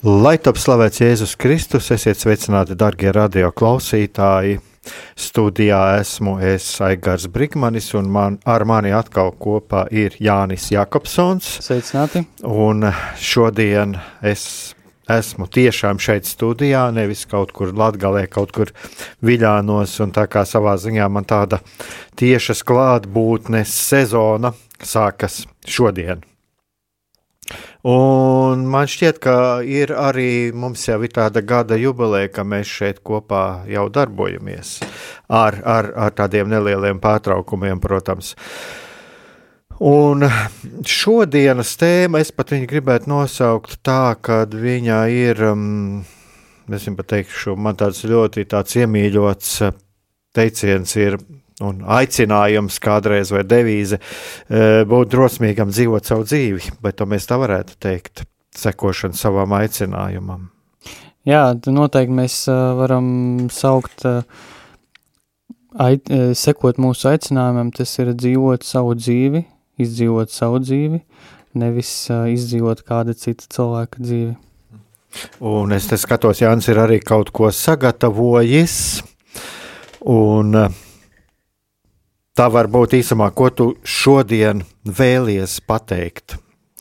[0.00, 4.54] Lai top slavēts Jēzus Kristus, esiet sveicināti, darbie radio klausītāji!
[5.12, 11.50] Studijā esmu es Aigars Brigmanis, un man, ar mani atkal kopā ir Jānis Jakobsons.
[11.60, 12.24] Sveicināti!
[12.48, 12.88] Un
[13.20, 13.92] šodien
[14.24, 14.72] es
[15.04, 18.72] esmu tiešām šeit studijā, nevis kaut kur latgalē, kaut kur
[19.20, 21.60] viļānos, un tā kā savā ziņā man tāda
[22.16, 26.24] tiešas klātbūtnes sezona sākas šodien.
[27.80, 33.00] Un man šķiet, ka ir arī mums jau ir tāda gada jubileja, ka mēs šeit
[33.00, 34.82] kopā jau darbojamies
[35.32, 38.34] ar, ar, ar tādiem nelieliem pārtraukumiem, protams.
[39.80, 40.26] Un
[40.84, 46.02] šodienas tēma, es pat viņu gribētu nosaukt tā, ka viņa ir, um,
[46.68, 49.54] es jums pateikšu, man tāds ļoti tāds iemīļots
[50.36, 51.16] teiciens ir
[51.64, 57.38] un aicinājums kādreiz vai devīze e, būt drosmīgam dzīvot savu dzīvi, bet to mēs tā
[57.40, 58.24] varētu teikt,
[58.56, 60.48] sekošana savam aicinājumam.
[61.28, 63.06] Jā, noteikti mēs e, varam
[63.52, 64.22] saukt, e,
[65.84, 69.44] ait, sekot mūsu aicinājumam, tas ir dzīvot savu dzīvi,
[69.80, 71.02] izdzīvot savu dzīvi,
[71.60, 74.36] nevis izdzīvot kāda cita cilvēka dzīvi.
[75.42, 78.76] Un es te skatos, Jānis ir arī kaut ko sagatavojis,
[80.06, 80.76] un uh,
[82.40, 86.38] Tā var būt īsumā, ko tu šodien vēlies pateikt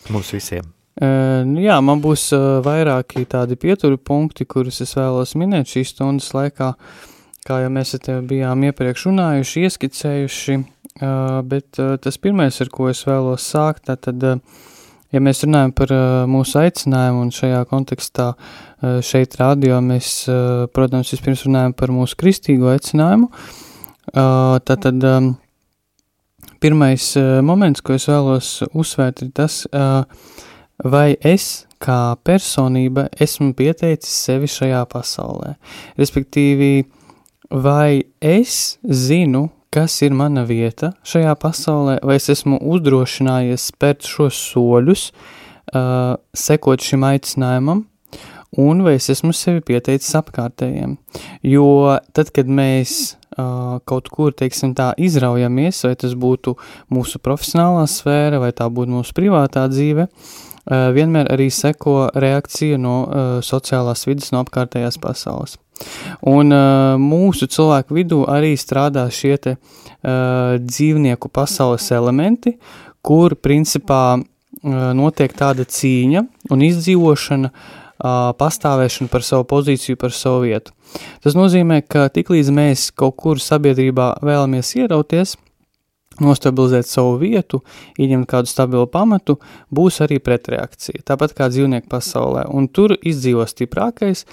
[0.08, 0.70] mums visiem.
[0.96, 6.30] Uh, jā, man būs uh, vairāki tādi pieturu punkti, kurus es vēlos minēt šīs stundas
[6.32, 6.70] laikā,
[7.44, 12.88] kā jau mēs te bijām iepriekš runājuši, ieskicējuši, uh, bet uh, tas pirmais, ar ko
[12.94, 14.40] es vēlos sākt, tad, uh,
[15.12, 20.70] ja mēs runājam par uh, mūsu aicinājumu un šajā kontekstā uh, šeit radio, mēs, uh,
[20.72, 23.66] protams, vispirms runājam par mūsu kristīgo aicinājumu, uh,
[24.10, 25.34] Tātad um,
[26.62, 27.12] pirmais
[27.46, 29.64] moments, ko es vēlos uzsvērt, ir tas,
[30.84, 35.56] vai es kā personība esmu pieteicis sevi šajā pasaulē.
[36.00, 36.84] Respektīvi,
[37.50, 44.40] vai es zinu, kas ir mana vieta šajā pasaulē, vai es esmu uzdrošinājies spērt šos
[44.52, 47.86] soļus, uh, sekot šim aicinājumam,
[48.58, 50.98] un vai es esmu sevi pieteicis apkārtējiem.
[51.46, 53.16] Jo tad, kad mēs
[53.88, 56.56] kaut kur, teiksim tā, izraujamies, vai tas būtu
[56.92, 60.10] mūsu profesionālā sfēra, vai tā būtu mūsu privātā dzīve,
[60.68, 62.98] vienmēr arī seko reakcija no
[63.46, 65.56] sociālās vidas, no apkārtējās pasaules.
[66.28, 66.52] Un
[67.00, 69.56] mūsu cilvēku vidū arī strādā šie te
[70.60, 72.58] dzīvnieku pasaules elementi,
[73.02, 74.20] kur principā
[75.00, 77.54] notiek tāda cīņa un izdzīvošana
[78.00, 80.74] pastāvēšanu par savu pozīciju, par savu vietu.
[81.24, 85.36] Tas nozīmē, ka tiklīdz mēs kaut kur sabiedrībā vēlamies ierauties,
[86.24, 87.62] nostabilizēt savu vietu,
[88.00, 89.38] ieņemt kādu stabilu pamatu,
[89.72, 94.26] būs arī pretreakcija, tāpat kā dzīvnieku pasaulē, un tur izdzīvo stiprākais,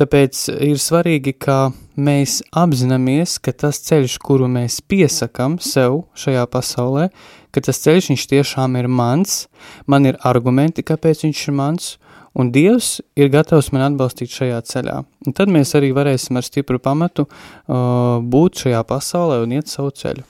[0.00, 1.58] tāpēc ir svarīgi, ka
[1.96, 7.10] mēs apzināmies, ka tas ceļš, kuru mēs piesakam sev šajā pasaulē,
[7.52, 9.46] ka tas ceļš tiešām ir mans,
[9.86, 11.94] man ir argumenti, kāpēc viņš ir mans,
[12.36, 14.96] un Dievs ir gatavs man atbalstīt šajā ceļā.
[15.26, 19.90] Un tad mēs arī varēsim ar stipru pamatu uh, būt šajā pasaulē un iet savu
[19.90, 20.26] ceļu.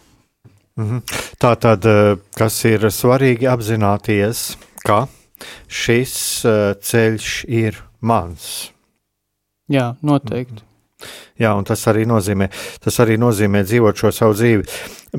[0.76, 1.00] -hmm.
[1.38, 5.06] Tā tad, uh, kas ir svarīgi apzināties, ka
[5.68, 8.70] šis uh, ceļš ir mans.
[9.68, 10.60] Jā, noteikti.
[10.62, 10.66] -hmm.
[11.36, 12.48] Jā, un tas arī nozīmē,
[12.80, 14.64] tas arī nozīmē dzīvot šo savu dzīvi.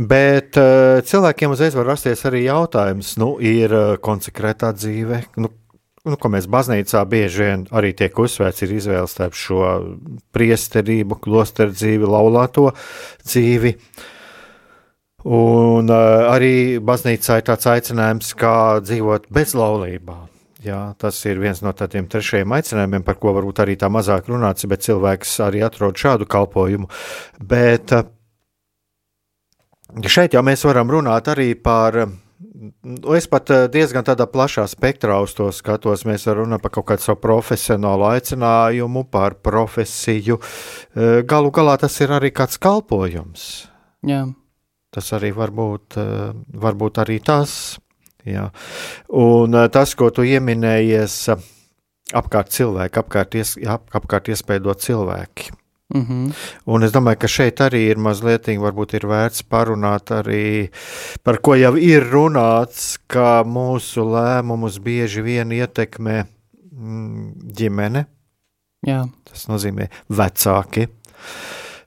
[0.10, 5.52] Bet uh, cilvēkiem uzreiz var rasties arī jautājums, nu, ir konsekrētā dzīve, nu,
[6.08, 9.64] nu, ko mēs baznīcā bieži vien arī tiek uzsvērts, ir izvēle starp šo
[10.36, 12.72] priesterību, klosteru dzīvi, laulāto
[13.26, 13.76] dzīvi.
[15.28, 20.28] Un uh, arī baznīcā ir tāds aicinājums, kā dzīvot bez laulībām.
[20.64, 24.66] Jā, tas ir viens no tādiem trešajiem aicinājumiem, par ko varbūt arī tā mazāk runāts,
[24.70, 26.88] bet cilvēks arī atrod šādu kalpošanu.
[27.44, 28.08] Bet uh,
[30.08, 32.06] šeit jau mēs varam runāt arī par.
[32.06, 32.27] Nu,
[33.18, 36.06] es pat uh, diezgan tādā plašā spektrā uz to skatos.
[36.10, 40.40] Mēs runāt par kaut kādu savu profesionālu aicinājumu, par profesiju.
[40.40, 43.68] Uh, galu galā tas ir arī kāds kalpojums.
[44.08, 44.26] Jā.
[44.94, 45.98] Tas arī var būt,
[46.58, 47.78] var būt arī tas.
[48.28, 48.50] Jā.
[49.16, 51.46] Un eh, tas, ko tu pieminējies, eh,
[52.18, 55.54] apkārt cilvēki, apkārt, ies, ap, apkārt iespējot cilvēki.
[55.96, 56.34] Mm -hmm.
[56.66, 60.70] Un es domāju, ka šeit arī ir mazliet, varbūt ir vērts parunāt arī
[61.24, 66.26] par ko jau ir runāts, ka mūsu lēmumus bieži vien ietekmē
[66.72, 68.06] mm, ģimene.
[68.88, 69.08] Jā.
[69.24, 70.88] Tas nozīmē vecāki.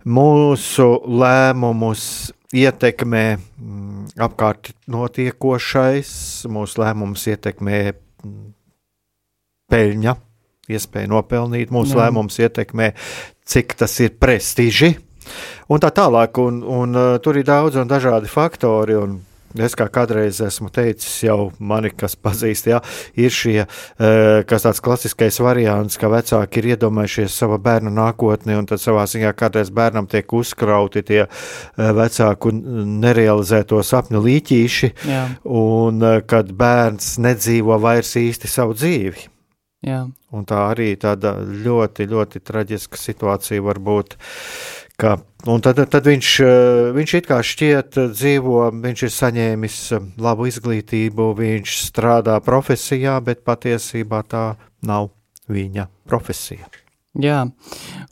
[0.05, 8.53] Mūsu lēmumus ietekmē mm, apkārt notiekošais, mūsu lēmums ietekmē mm,
[9.70, 10.17] peļņa,
[10.76, 12.05] iespēja nopelnīt, mūsu Jā.
[12.05, 12.93] lēmums ietekmē,
[13.49, 14.94] cik tas ir prestiži.
[15.70, 19.20] Un tā tālāk, un, un uh, tur ir daudz un dažādi faktori, un
[19.58, 22.78] Es kā kādreiz esmu teicis, jau mani, kas pazīst, jā,
[23.19, 28.67] ir šie, eh, kas tāds klasiskais variants, ka vecāki ir iedomājušies sava bērna nākotni, un
[28.70, 31.31] tad savā ziņā kādreiz bērnam tiek uzkrauti tie eh,
[31.75, 35.26] vecāku nerealizēto sapņu līķīši, jā.
[35.43, 39.40] un kad bērns nedzīvo vairs īsti savu dzīvi.
[39.87, 40.03] Jā.
[40.37, 44.17] Un tā arī tāda ļoti, ļoti traģiska situācija var būt.
[45.00, 45.15] Ka,
[45.65, 51.31] tad, tad viņš, eh, viņš it kā šķiet dzīvo, viņš ir saņēmis eh, labu izglītību,
[51.38, 54.44] viņš strādā profesijā, bet patiesībā tā
[54.85, 55.09] nav
[55.49, 56.69] viņa profesija.
[57.19, 57.41] Jā,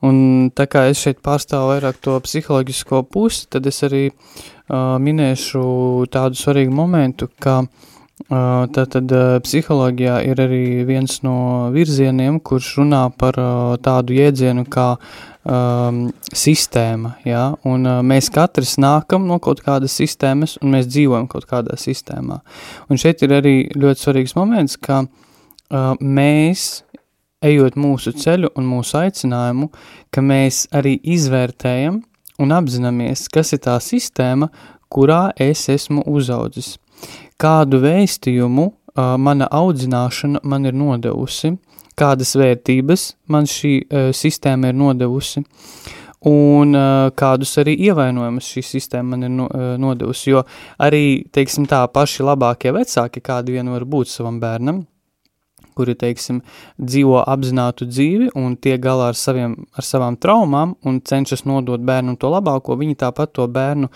[0.02, 6.08] un tā kā es šeit pārstāvu vairāk to psiholoģisko pusi, tad es arī uh, minēšu
[6.10, 7.94] tādu svarīgu momentu, ka uh,
[8.28, 9.12] tātad
[9.44, 13.38] psiholoģijā ir arī viens no virzieniem, kurš runā par
[13.80, 14.90] tādu jēdzienu kā
[15.48, 16.00] um,
[16.36, 21.48] sistēma, jā, un uh, mēs katrs nākam no kaut kādas sistēmas, un mēs dzīvojam kaut
[21.48, 22.40] kādā sistēmā.
[22.88, 26.82] Un šeit ir arī ļoti svarīgs moments, ka uh, mēs,
[27.44, 29.70] ejot mūsu ceļu un mūsu aicinājumu,
[30.10, 32.02] ka mēs arī izvērtējam
[32.42, 34.50] un apzināmies, kas ir tā sistēma,
[34.90, 36.76] kurā es esmu uzaudzis.
[37.38, 41.52] Kādu vēstījumu uh, mana audzināšana man ir nodevusi,
[41.98, 45.44] kādas vērtības man šī uh, sistēma ir nodevusi
[46.26, 50.42] un uh, kādus arī ievainojumus šī sistēma man ir no, uh, nodevusi, jo
[50.82, 54.82] arī, teiksim tā, paši labākie vecāki, kādi vien var būt savam bērnam,
[55.78, 56.42] kuri, teiksim,
[56.82, 62.18] dzīvo apzinātu dzīvi un tiek galā ar, saviem, ar savām traumām un cenšas nodot bērnam
[62.18, 63.88] to labāko, viņi tāpat to bērnu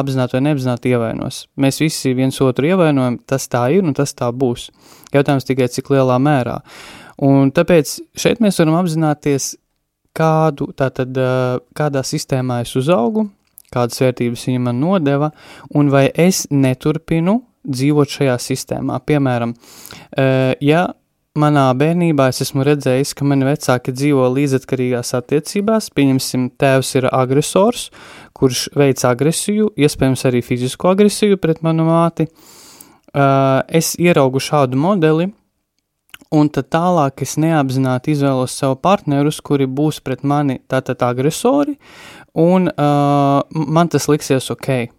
[0.00, 1.44] apzināti vai neapzināti ievainos.
[1.60, 4.70] Mēs visi viens otru ievainojam, tas tā ir un tas tā būs.
[5.14, 6.58] Jautājums tikai, cik lielā mērā.
[7.22, 9.54] Un tāpēc šeit mēs varam apzināties,
[10.16, 11.16] kādu, tātad,
[11.76, 13.26] kādā sistēmā es uzaugu,
[13.72, 15.30] kādas vērtības viņa man nodeva,
[15.76, 19.00] un vai es neturpinu dzīvot šajā sistēmā.
[19.06, 19.54] Piemēram,
[20.62, 20.86] ja
[21.38, 27.88] manā bērnībā es esmu redzējis, ka mani vecāki dzīvo līdzatkarīgās attiecībās, pieņemsim, tēvs ir agresors,
[28.36, 32.28] kurš veic agresiju, iespējams arī fizisko agresiju pret manu māti,
[33.68, 35.30] es ieraugu šādu modeli,
[36.34, 41.76] un tad tālāk es neapzināti izvēlos sev partnerus, kuri būs pret mani tātad agresori,
[42.36, 44.95] un uh, man tas liksies ok.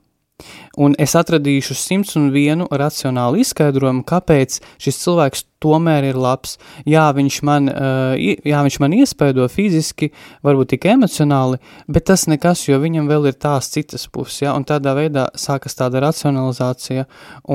[0.78, 6.60] Un es atradīšu simts un vienu racionālu izskaidrojumu, kāpēc šis cilvēks tomēr ir labs.
[6.86, 10.12] Jā, viņš man, uh, jā, viņš man iespaido fiziski,
[10.46, 11.58] varbūt tikai emocionāli,
[11.90, 14.54] bet tas nekas, jo viņam vēl ir tās citas puses, ja?
[14.54, 17.08] un tādā veidā sākas tāda racionalizācija,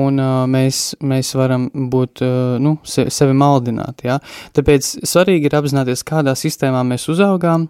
[0.03, 4.19] un uh, mēs, mēs varam būt, uh, nu, sevi maldināt, ja?
[4.57, 7.69] Tāpēc svarīgi ir apzināties, kādā sistēmā mēs uzaugām,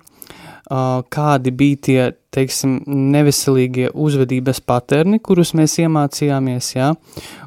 [0.69, 2.01] kādi bija tie,
[2.33, 6.93] teiksim, neveselīgie uzvedības paterni, kurus mēs iemācījāmies, jā,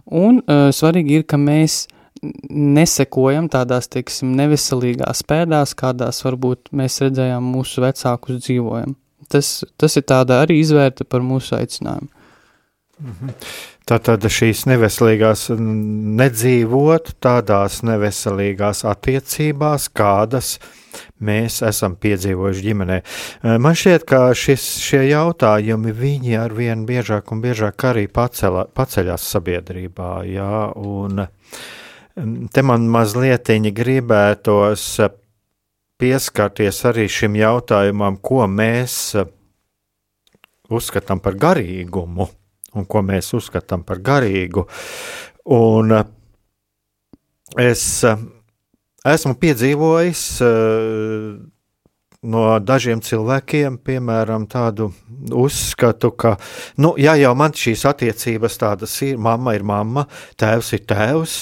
[0.06, 1.86] un svarīgi ir, ka mēs
[2.50, 8.96] nesekojam tādās, teiksim, neveselīgās pēdās, kādās varbūt mēs redzējām mūsu vecākus dzīvojam.
[9.30, 12.08] Tas, tas ir tāda arī izvērta par mūsu aicinājumu.
[13.02, 13.32] Mhm.
[13.86, 20.85] Tātad šīs neveselīgās nedzīvot tādās neveselīgās attiecībās, kādas uh,
[21.20, 22.96] mēs esam piedzīvojuši ģimenē.
[23.02, 28.66] Eh, man šķiet, ka šis, šie jautājumi viņi ar vien biežāk un biežāk arī pacela,
[28.66, 30.10] paceļās sabiedrībā.
[30.30, 34.86] Jā, un mm, te man mazliet gribētos
[35.96, 39.30] pieskarties arī šim jautājumam, ko mēs eh,
[40.70, 42.28] uzskatām par garīgumu
[42.76, 44.66] un ko mēs uzskatām par garīgu.
[45.56, 46.08] Un eh,
[47.70, 48.04] es
[49.14, 51.36] esmu piedzīvojis uh,
[52.26, 54.90] no dažiem cilvēkiem, piemēram, tādu
[55.36, 56.34] uzskatu, ka,
[56.82, 60.06] nu, ja jau man šīs attiecības tādas ir, mamma ir mamma,
[60.40, 61.36] tēvs ir tēvs,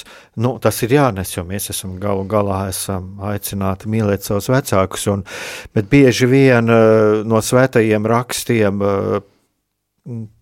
[0.45, 5.25] nu, tas ir jānes, jo mēs esam galu galā esam aicināti mīlēt savus vecākus, un,
[5.77, 9.21] bet bieži vien uh, no svētajiem rakstiem uh,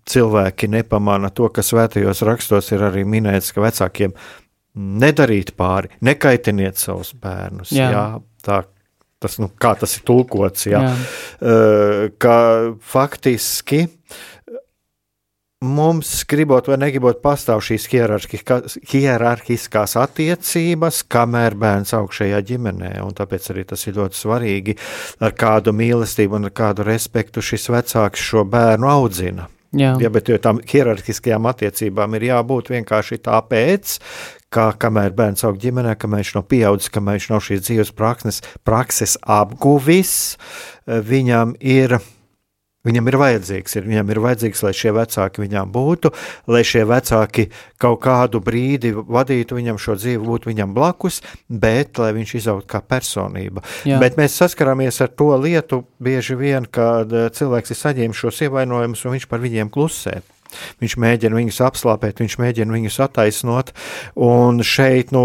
[0.09, 4.17] cilvēki nepamana to, ka svētajos rakstos ir arī minēts, ka vecākiem
[4.79, 7.75] nedarīt pāri, nekaitiniet savus bērnus.
[7.77, 7.91] Jā.
[7.93, 8.05] Jā,
[8.45, 8.63] tā,
[9.23, 10.85] tas, nu, kā tas ir tulkots, jā.
[10.87, 10.95] Jā.
[11.41, 12.37] Uh, ka
[12.93, 13.87] faktiski
[15.63, 17.87] mums, gribot vai negribot, pastāv šīs
[18.91, 22.93] hierarhiskās attiecības, kamēr bērns augšējā ģimenē.
[23.19, 24.77] Tāpēc arī tas ir ļoti svarīgi,
[25.23, 29.49] ar kādu mīlestību un ar kādu respektu šis vecāks šo bērnu audzina.
[29.73, 29.95] Jā.
[30.03, 33.95] Ja, bet tam hierarhiskajām attiecībām ir jābūt vienkārši tāpēc,
[34.53, 38.43] ka kamēr bērns aug ģimenē, kamēr viņš nav pieaudzis, kamēr viņš nav šīs dzīves prakses,
[38.67, 40.17] prakses apguvis,
[40.87, 41.99] viņam ir
[42.83, 46.11] Viņam ir vajadzīgs, ir, viņam ir vajadzīgs, lai šie vecāki viņam būtu,
[46.51, 47.45] lai šie vecāki
[47.79, 52.83] kaut kādu brīdi vadītu viņam šo dzīvi, būtu viņam blakus, bet lai viņš izaugtu kā
[52.83, 53.63] personība.
[53.87, 54.01] Jā.
[54.03, 59.07] Bet mēs saskaramies ar to lietu bieži vien, kad eh, cilvēks ir saņēmis šos ievainojumus
[59.07, 60.19] un viņš par viņiem klusē.
[60.83, 63.73] Viņš mēģina viņus apslāpēt, viņš mēģina viņus attaisnot,
[64.29, 65.25] un šeit nu,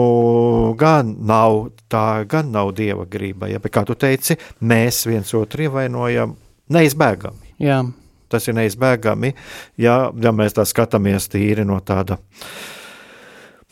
[0.79, 3.51] gan nav tā, gan nav dieva grība.
[3.51, 6.38] Ja, bet, kā tu teici, mēs viens otru ievainojam
[6.74, 7.55] neizbēgami.
[7.63, 7.81] Jā.
[8.27, 9.31] Tas ir neizbēgami,
[9.79, 12.17] ja, ja mēs tā skatāmies tīri no tāda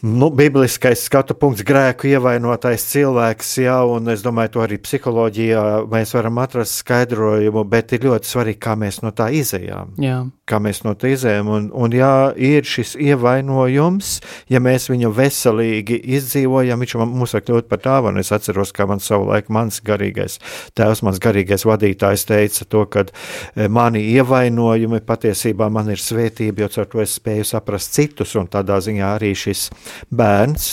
[0.06, 6.16] nu, bibliskais skatu punkts, grēku ievainotais cilvēks, jā, un es domāju, to arī psiholoģijā mēs
[6.18, 9.96] varam atrast skaidrojumu, bet ir ļoti svarīgi, kā mēs no tā izējām.
[10.04, 10.20] Jā.
[10.46, 14.10] Kā mēs no tā izējām, un, un ja ir šis ievainojums,
[14.54, 19.02] ja mēs viņu veselīgi izdzīvojam, viņš mūs var kļūt par un es atceros, kā man
[19.02, 20.38] savulaik mans garīgais
[20.78, 26.84] tēvs, mans garīgais vadītājs teica to, ka e, mani ievainojumi patiesībā man ir svētība, jo
[26.84, 29.72] ar to es spēju saprast citus, un tādā ziņā arī šis
[30.14, 30.70] bērns,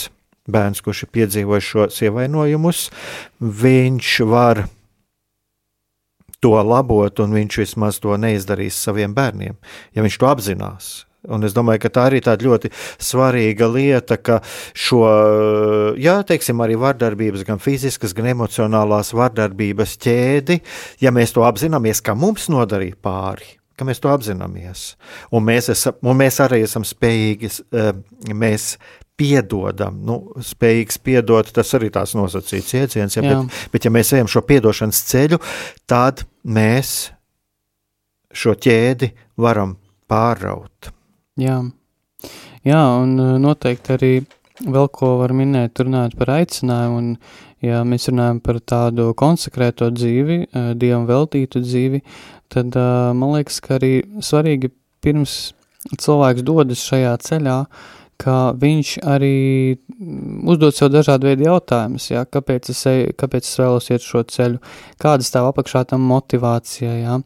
[0.52, 2.86] bērns, kurš ir piedzīvojis šos ievainojumus,
[3.40, 4.66] viņš var
[6.42, 9.56] to labot, un viņš vismaz to neizdarīs saviem bērniem,
[9.94, 10.92] ja viņš to apzinās.
[11.30, 14.40] Un es domāju, ka tā arī ir ļoti svarīga lieta, ka
[14.74, 15.04] šo,
[16.02, 20.58] jā, teiksim, arī vardarbības, gan fiziskas, gan emocionālās vardarbības ķēdi,
[21.04, 23.46] ja mēs to apzināmies, ka mums nodarīja pāri,
[23.78, 24.96] ka mēs to apzināmies.
[25.30, 27.94] Un mēs, esam, un mēs arī esam spējīgi, eh,
[28.34, 28.72] mēs
[29.22, 34.30] piedodam, nu, spējīgs piedot, tas arī tās nosacīts jēdziens, ja, bet, bet ja mēs ejam
[34.30, 35.38] šo piedošanas ceļu,
[35.86, 37.12] tad mēs
[38.32, 39.76] šo ķēdi varam
[40.10, 40.90] pāraut.
[41.40, 41.60] Jā.
[42.62, 44.12] Jā, un uh, noteikti arī
[44.62, 50.38] vēl ko var minēt, runājot par aicinājumu, un ja mēs runājam par tādu konsekrēto dzīvi,
[50.44, 52.02] uh, Dievam veltītu dzīvi,
[52.52, 54.70] tad uh, man liekas, ka arī svarīgi
[55.02, 55.54] pirms
[55.98, 59.36] cilvēks dodas šajā ceļā, uh, ka viņš arī
[60.46, 62.82] uzdod sev dažādu veidu jautājumus, ja, kāpēc, es,
[63.18, 64.60] kāpēc es vēlos iet šo ceļu,
[65.02, 67.18] kāda stāv apakšā tam motivācija, ja,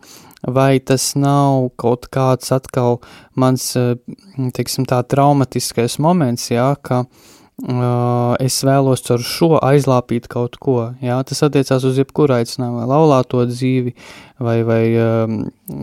[0.47, 3.01] vai tas nav kaut kāds atkal
[3.35, 3.73] mans,
[4.57, 10.93] teiksim tā, traumatiskais moments, ja, ka Uh, es vēlos ar šo aizlāpīt kaut ko.
[11.01, 13.95] Jā, tas attiecās uz jebkuru aicinājumu, vai laulāto dzīvi,
[14.45, 15.39] vai, vai um,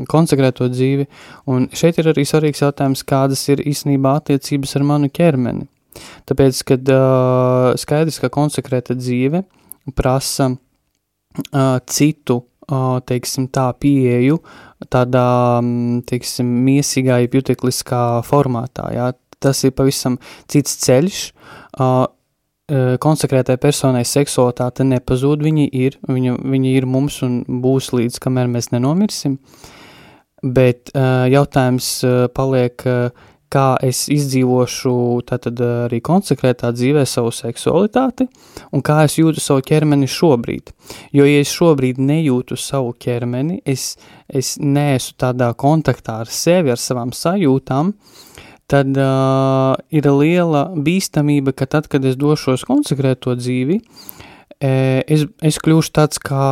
[0.09, 1.07] konsekrēto dzīvi.
[1.49, 5.65] Un šeit ir arī svarīgs jautājums, kādas ir īstenībā attiecības ar manu ķermeni.
[6.29, 9.43] Tāpēc, kad uh, skaidrs, ka konsekrēta dzīve
[9.97, 12.43] prasa uh, citu,
[13.09, 14.37] teiksim tā, pieeju
[14.93, 15.59] tādā,
[16.07, 19.09] teiksim, miesīgā, jutekliskā formātā, jā,
[19.43, 20.15] tas ir pavisam
[20.47, 21.62] cits ceļš, uh,
[23.03, 28.71] konsekrētai personai seksualitāte nepazūd, viņi ir, viņa, viņa ir mums un būs līdz, kamēr mēs
[28.71, 29.37] nenomirsim,
[30.43, 34.93] bet uh, jautājums uh, paliek, uh, kā es izdzīvošu
[35.29, 38.25] tātad arī konsekrētā dzīvē savu seksualitāti
[38.73, 40.71] un kā es jūtu savu ķermeni šobrīd.
[41.13, 43.91] Jo, ja es šobrīd nejūtu savu ķermeni, es,
[44.25, 48.23] es neesmu tādā kontaktā ar sevi, ar savām sajūtām, uh,
[48.71, 53.79] tad uh, ir liela bīstamība, ka tad, kad es došos konsekrēt to dzīvi,
[54.63, 56.47] es, es kļūšu tāds kā,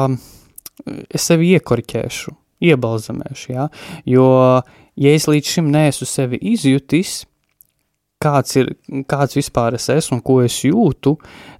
[1.09, 2.33] es sevi iekorķēšu,
[2.71, 3.67] iebalzamēšu, ja?
[4.05, 4.29] jo,
[4.99, 7.21] ja es līdz šim neesmu sevi izjutis,
[8.21, 8.73] kāds ir,
[9.09, 11.15] kāds vispār es esmu un ko es jūtu,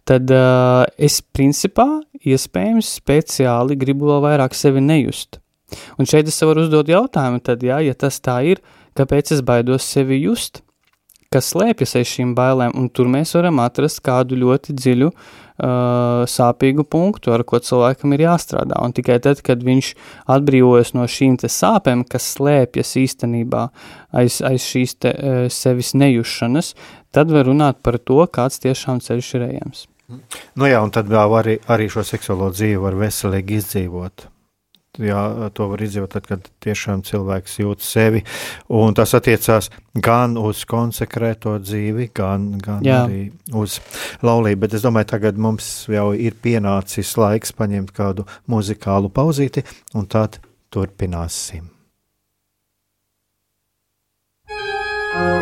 [0.06, 1.88] tad uh, es principā
[2.22, 5.40] iespējams speciāli gribu vēl vairāk sevi nejust.
[5.98, 9.46] Un šeit es varu uzdot jautājumu, tad, jā, ja tas tā ir, uh, Kāpēc es
[9.46, 10.64] baidos sevi just?
[11.32, 16.84] kas slēpjas aiz šīm bailēm, un tur mēs varam atrast kādu ļoti dziļu, uh, sāpīgu
[16.92, 18.76] punktu, ar ko cilvēkam ir jāstrādā.
[18.84, 19.94] Un tikai tad, kad viņš
[20.36, 23.64] atbrīvojas no šīm sāpēm, kas slēpjas īstenībā
[24.12, 26.74] aiz, aiz šīs te, uh, sevis nejušanas,
[27.16, 29.88] tad var runāt par to, kāds tiešām ceļš ir ejams.
[30.60, 34.28] Nu jā, un tad vēl arī, arī šo seksuālo dzīvi var veselīgi izdzīvot.
[35.00, 35.80] Jā, to var
[36.12, 38.26] tad, kad tiešām cilvēks jūt sevi.
[38.76, 43.06] Un tas attiecās gan uz konsekrēto dzīvi, gan, gan Jā.
[43.06, 43.22] arī
[43.56, 43.80] uz
[44.20, 44.60] laulību.
[44.66, 49.64] Bet es domāju, tagad mums jau ir pienācis laiks paņemt kādu muzikālu pauzīti,
[49.96, 51.70] un tad turpināsim.
[55.12, 55.41] Thank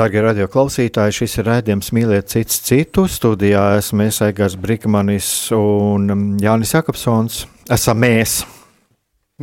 [0.00, 3.02] Darbie radio klausītāji, šis ir raidījums Mīliet cits citu.
[3.04, 7.42] Studijā esmu es Aigars Brikmanis un um, Jānis Jakobsons.
[7.68, 8.38] Esam mēs.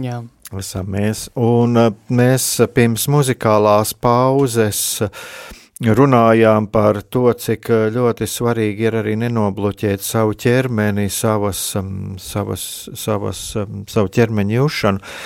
[0.02, 0.24] Jā.
[0.58, 1.28] Esam mēs.
[1.38, 4.82] Un uh, mēs pirms muzikālās pauzes
[5.78, 11.68] runājām par to, cik ļoti svarīgi ir arī nenobloķēt savu ķermeni, savas,
[12.18, 12.68] savas,
[12.98, 13.46] savas,
[13.94, 15.18] savu ķermeņa jūšanu.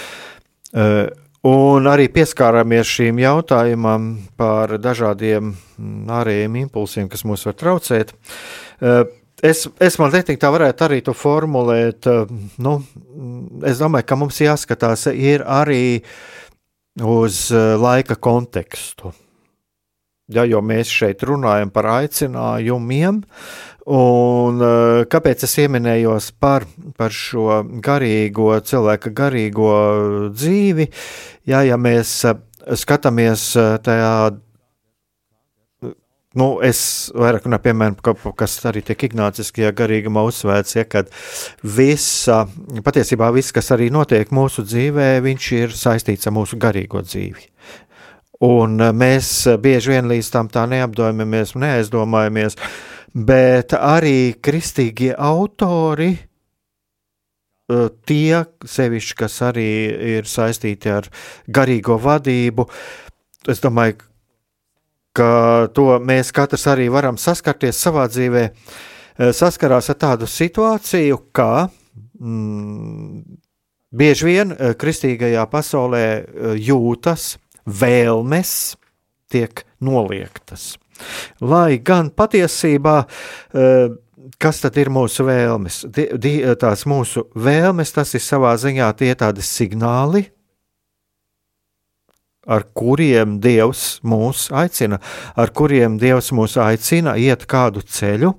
[1.47, 5.55] Un arī pieskārāmies šīm jautājumam par dažādiem
[6.13, 8.13] ārējiem impulsiem, kas mūs var traucēt.
[9.41, 12.05] Es, es man liekas, tā varētu arī to formulēt.
[12.61, 12.75] Nu,
[13.65, 15.81] es domāju, ka mums jāskatās arī
[17.01, 17.41] uz
[17.81, 19.09] laika kontekstu.
[20.31, 23.23] Ja, jo mēs šeit runājam par aicinājumiem,
[23.89, 24.61] un
[25.11, 26.67] kāpēc es pieminējos par,
[26.97, 29.73] par šo garīgo, cilvēka garīgo
[30.35, 30.87] dzīvi?
[31.49, 32.19] Ja, ja mēs
[32.83, 33.51] skatāmies
[33.85, 34.13] tajā
[36.31, 41.09] Nu, es vairāk runāju, piemēram, ka, kas arī tiek ignāciskajā garīgumā uzsvērts, ja, kad
[41.59, 42.45] visa,
[42.85, 47.49] patiesībā viss, kas arī notiek mūsu dzīvē, viņš ir saistīts ar mūsu garīgo dzīvi.
[48.47, 52.55] Un mēs bieži vien līdz tam tā neapdomājamies, neaizdomājamies,
[53.13, 56.13] bet arī kristīgie autori,
[58.05, 59.67] tie sevišķi, kas arī
[60.17, 61.07] ir saistīti ar
[61.47, 62.65] garīgo vadību,
[63.51, 63.99] es domāju,
[65.15, 71.69] ka to mēs katrs arī varam saskarties savā dzīvē, eh, saskarās ar tādu situāciju, ka
[72.19, 73.23] mm,
[73.91, 76.05] bieži vien eh, kristīgajā pasaulē
[76.59, 78.75] jūtas vēlmes
[79.31, 80.80] tiek noliektas.
[81.41, 82.97] Lai gan patiesībā,
[84.41, 85.83] kas tad ir mūsu vēlmes?
[86.61, 90.27] Tās mūsu vēlmes, tas ir savā ziņā tie tādi signāli,
[92.49, 94.97] ar kuriem Dievs mūs aicina,
[95.37, 98.33] ar kuriem Dievs mūs aicina iet kādu ceļu.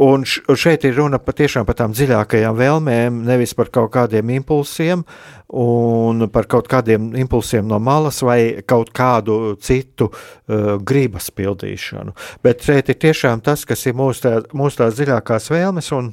[0.00, 5.02] Un šeit ir runa patiešām par tām dziļākajām vēlmēm, nevis par kaut kādiem impulsiem,
[5.50, 12.14] un par kaut kādiem impulsiem no malas vai kaut kādu citu uh, gribas pildīšanu.
[12.42, 16.12] Bet šeit ir tiešām tas, kas ir mūsu, tā, mūsu tās dziļākās vēlmes, un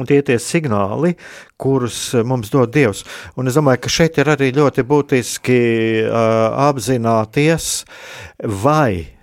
[0.00, 1.14] Un tie ir tie signāli,
[1.60, 3.04] kurus eh, mums dod Dievs.
[3.36, 5.62] Un es domāju, ka šeit ir arī ļoti būtiski
[6.06, 7.72] uh, apzināties,
[8.64, 9.20] vai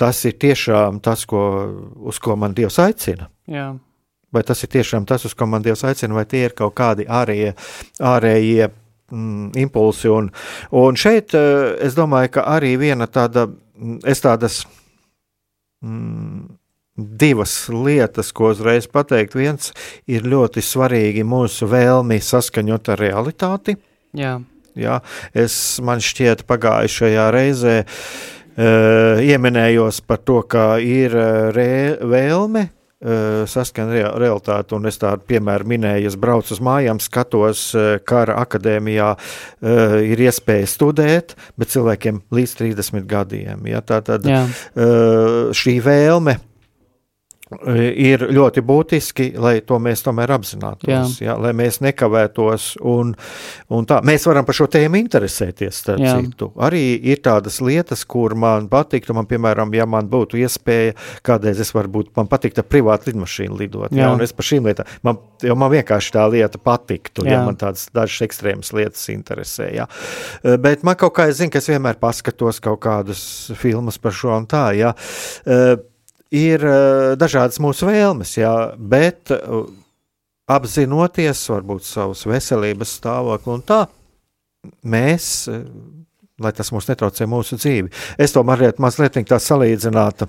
[0.00, 1.42] tas ir tiešām tas, ko,
[2.08, 3.28] uz ko man Dievs aicina.
[3.50, 3.74] Jā.
[4.34, 7.06] Vai tas ir tiešām tas, uz ko man Dievs aicina, vai tie ir kaut kādi
[7.06, 7.52] ārējie,
[8.02, 8.66] ārējie
[9.12, 10.10] mm, impulsi.
[10.10, 10.32] Un,
[10.74, 14.64] un šeit uh, es domāju, ka arī viena tāda, mm, es tādas.
[15.84, 16.48] Mm,
[16.96, 19.34] divas lietas, ko uzreiz pateikt.
[19.38, 19.72] Viens
[20.06, 23.78] ir ļoti svarīgi mūsu vēlmi saskaņot ar realitāti.
[24.14, 24.38] Jā.
[24.74, 24.98] Jā,
[25.38, 31.66] es man šķiet pagājušajā reizē uh, ieminējos par to, ka ir e, re,
[32.02, 37.68] vēlme uh, saskan rea realitāti, un es tādu piemēru minēju, es braucu uz mājām, skatos,
[37.78, 43.70] uh, kara akadēmijā uh, ir iespēja studēt, bet cilvēkiem līdz 30 gadiem.
[43.70, 46.40] Ja, tā tad uh, šī vēlme
[47.64, 51.02] ir ļoti būtiski, lai to mēs tomēr apzinātos, jā.
[51.28, 52.74] Jā, lai mēs nekavētos.
[52.84, 53.14] Un,
[53.74, 55.82] un tā, mēs varam par šo tēmu interesēties.
[56.64, 61.72] Arī ir tādas lietas, kur man patiktu, man, piemēram, ja man būtu iespēja, kādreiz es
[61.74, 63.92] varbūt man patiktu ar privātu lidmašīnu lidot.
[63.92, 64.04] Jā.
[64.04, 67.38] Jā, un es par šīm lietām, man, man vienkārši tā lieta patiktu, jā.
[67.38, 69.70] ja man tādas dažas ekstrēmas lietas interesē.
[69.74, 69.88] Jā.
[70.60, 73.24] Bet man kaut kā, es zinu, ka es vienmēr paskatos kaut kādus
[73.60, 74.68] filmus par šo un tā.
[74.78, 74.94] Jā
[76.34, 79.66] ir uh, dažādas mūsu vēlmes, jā, bet uh,
[80.50, 83.82] apzinoties varbūt savus veselības stāvokli un tā,
[84.90, 85.62] mēs, uh,
[86.42, 87.92] lai tas mums netraucē mūsu dzīvi.
[88.18, 90.28] Es to mazliet, mazliet tā salīdzinātu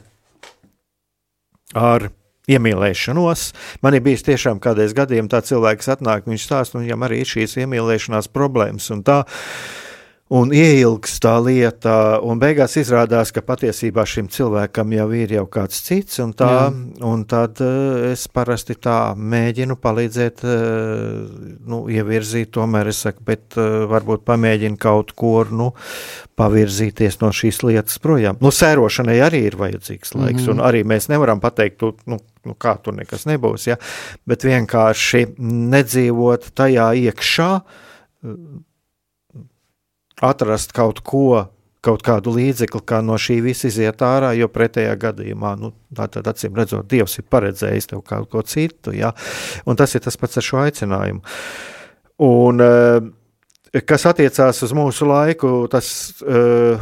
[1.76, 2.10] ar
[2.46, 3.48] iemīlēšanos.
[3.82, 7.32] Man ir bijis tiešām kādreiz gadījumā tā cilvēks atnāk, viņš stāsta, un viņam arī ir
[7.32, 9.24] šīs iemīlēšanās problēmas un tā.
[9.26, 9.85] Uh,
[10.34, 15.84] un ieilgs tā lieta, un beigās izrādās, ka patiesībā šim cilvēkam jau ir jau kāds
[15.86, 16.72] cits, un, tā, Jā.
[17.06, 23.60] un tad uh, es parasti tā mēģinu palīdzēt, uh, nu, ievirzīt, tomēr es saku, bet
[23.62, 25.72] uh, varbūt pamēģinu kaut kur, nu,
[26.42, 28.42] pavirzīties no šīs lietas projām.
[28.42, 30.58] Nu, sērošanai arī ir vajadzīgs laiks, mm -hmm.
[30.58, 33.78] un arī mēs nevaram pateikt, tu, nu, nu, kā tur nekas nebūs, ja?
[34.26, 37.52] bet vienkārši nedzīvot tajā iekšā,
[40.22, 41.46] atrast kaut ko,
[41.86, 46.56] kaut kādu līdzekli, kā no šī visa iziet ārā, jo pretējā gadījumā, nu, tad acīm
[46.58, 49.14] redzot, Dievs ir paredzējis tev kaut ko citu, ja?
[49.66, 51.22] un tas ir tas pats ar šo aicinājumu.
[52.26, 55.90] Un, eh, kas attiecās uz mūsu laiku, tas
[56.24, 56.80] uh,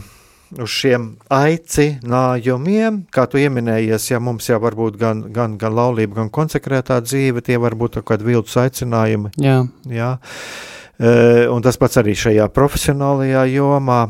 [0.53, 6.19] uz šiem aicinājumiem, kā tu pieminējies, ja mums jau var būt gan, gan, gan laulība,
[6.21, 9.33] gan konsekrētā dzīve, tie var būt kaut kādi viltus aicinājumi.
[9.41, 9.63] Jā.
[9.89, 10.11] Jā.
[10.21, 14.01] Uh, un tas pats arī šajā profesionālajā jomā.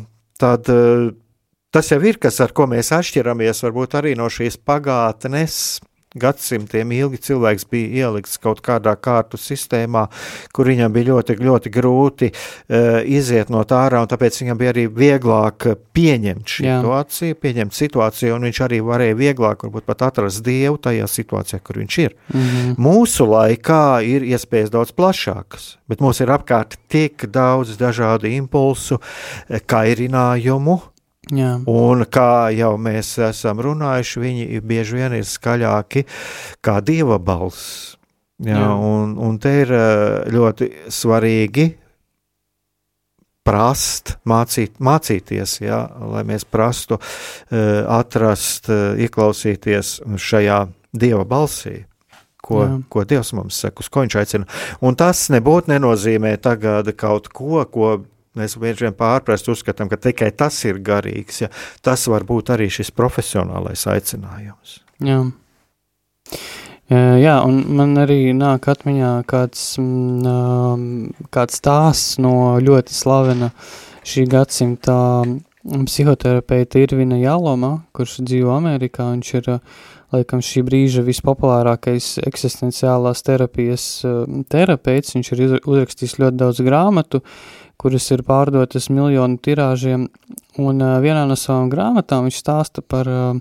[0.42, 1.12] Tad uh,
[1.74, 5.80] tas jau ir kas, ar ko mēs atšķiramies varbūt arī no šīs pagātnes
[6.20, 10.06] gadsimtiem ilgi cilvēks bija ielikts kaut kādā kārtu sistēmā,
[10.54, 14.74] kur viņam bija ļoti, ļoti grūti uh, iziet no tā ārā, un tāpēc viņam bija
[14.76, 17.40] arī vieglāk pieņemt situāciju, Jā.
[17.46, 22.00] pieņemt situāciju, un viņš arī varēja vieglāk varbūt pat atrast Dievu tajā situācijā, kur viņš
[22.04, 22.16] ir.
[22.34, 22.76] Mm -hmm.
[22.78, 29.00] Mūsu laikā ir iespējas daudz plašākas, bet mums ir apkārt tik daudz dažādu impulsu,
[29.50, 30.82] eh, kairinājumu,
[31.32, 31.54] Jā.
[31.72, 36.04] Un kā jau mēs esam runājuši, viņi bieži vien ir skaļāki
[36.64, 37.96] kā dieva balss.
[38.44, 38.74] Jā, Jā.
[38.76, 41.70] Un, un te ir eh, ļoti svarīgi
[43.44, 45.80] prast, mācīt, mācīties, jā,
[46.14, 47.58] lai mēs prastu uh,
[47.92, 50.62] atrast, uh, ieklausīties šajā
[50.96, 51.82] dieva balsī.
[52.44, 52.78] Ko, jā.
[52.92, 54.48] ko Dievs mums saka, uz ko viņš aicina.
[54.84, 57.92] Un tas nebūtu nenozīmē tagad kaut ko, ko
[58.34, 61.44] Mēs bieži vien pārprast uzskatām, ka tikai tas ir garīgs.
[61.44, 61.52] Ja.
[61.86, 64.80] Tas var būt arī šis profesionālais aicinājums.
[65.06, 65.22] Jā.
[66.94, 73.54] Jā, un man arī nāk atmiņā kāds, mm, kāds stāsts no ļoti slavena
[74.04, 74.98] šī gadsimta
[75.64, 79.14] psihoterapeita Irvina Jāloma, kurš dzīvo Amerikā.
[79.14, 79.50] Viņš ir,
[80.14, 83.88] laikam, šī brīža vispopulārākais eksistenciālās terapijas
[84.52, 85.16] terapeits.
[85.16, 90.08] Viņš ir uzrakstījis ļoti daudz grāmatu, uh, kuras ir pārdotas miljonu tirāžiem,
[90.62, 93.38] un uh, vienā no savām grāmatām viņš stāsta par uh,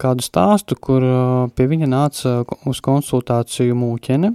[0.00, 2.34] kādu stāstu, kur uh, pie viņa nāca
[2.68, 4.32] uz konsultāciju mūķene,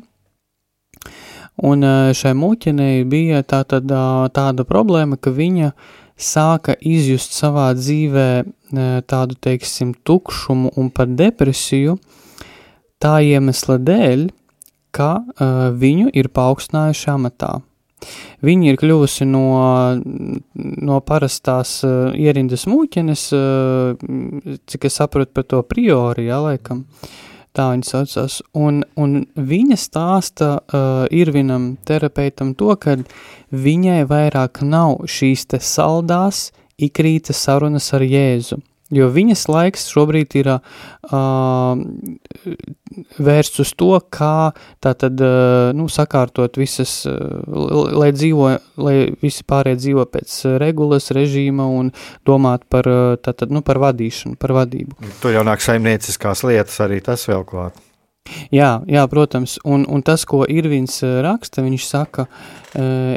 [1.69, 5.73] un uh, šai mūķenei bija tā, tad, uh, tāda problēma, ka viņa
[6.19, 11.97] sāka izjust savā dzīvē uh, tādu, teiksim, tukšumu un pat depresiju,
[13.01, 14.29] tā iemesla dēļ,
[14.93, 17.55] ka uh, viņu ir paaugstinājuši amatā.
[18.43, 19.43] Viņa ir kļuvusi no,
[20.53, 26.83] no parastās uh, ierindas mūķenes, uh, cik es saprotu par to priori, jā, laikam,
[27.55, 32.97] tā viņa saucās, un, un viņa stāsta uh, Irvinam terapeitam to, ka
[33.53, 36.49] viņai vairāk nav šīs te saldās
[36.81, 38.59] ikrīta sarunas ar Jēzu.
[38.93, 40.59] Jo viņas laiks šobrīd ir uh,
[43.17, 44.51] vērsts uz to, kā
[44.83, 47.15] tātad, uh, nu, sakārtot visas, uh,
[47.93, 48.49] lai dzīvo,
[48.83, 51.93] lai visi pārējie dzīvo pēc regulas, režīma un
[52.27, 54.99] domāt par, uh, tātad, nu, par vadīšanu, par vadību.
[55.23, 57.81] Tur jau nāk saimnieciskās lietas arī tas vēl klāt.
[58.53, 62.23] Jā, jā, protams, un, un tas, ko Irvins raksta, viņš saka,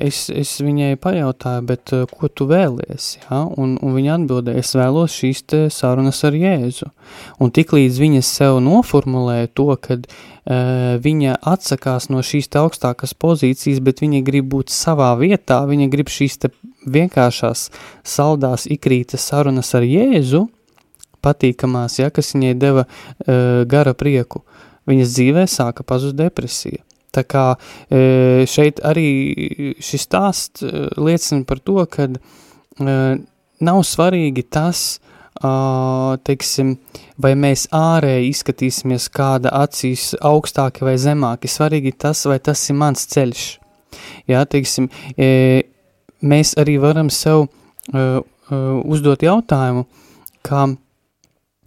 [0.03, 3.45] es, es viņai pajautāju, bet ko tu vēlies, ja?
[3.47, 6.91] un, un viņa atbildēja, es vēlos šīs te sarunas ar Jēzu,
[7.39, 10.11] un tiklīdz viņa sev noformulēja to, kad
[11.07, 16.11] viņa atsakās no šīs te augstākas pozīcijas, bet viņa grib būt savā vietā, viņa grib
[16.11, 17.69] šīs te vienkāršās
[18.03, 20.49] saldās ikrītas sarunas ar Jēzu,
[21.23, 24.56] patīkamās, ja, kas viņai deva uh, gara prieku, uh,
[24.91, 26.83] viņas dzīvē sāka pazust depresija.
[27.17, 27.47] Tā kā
[27.89, 29.09] e, šeit arī
[29.81, 32.97] šis stāsts e, liecina par to, ka e,
[33.65, 34.87] nav svarīgi tas,
[35.37, 36.71] teiksim,
[37.21, 41.51] vai mēs ārēji izskatīsimies kāda acīs augstāki vai zemāki.
[41.53, 43.43] Svarīgi tas, vai tas ir mans ceļš.
[44.33, 44.89] Jā, teiksim,
[46.33, 47.51] mēs arī varam sev
[48.49, 49.85] uzdot jautājumu,
[50.41, 50.65] kā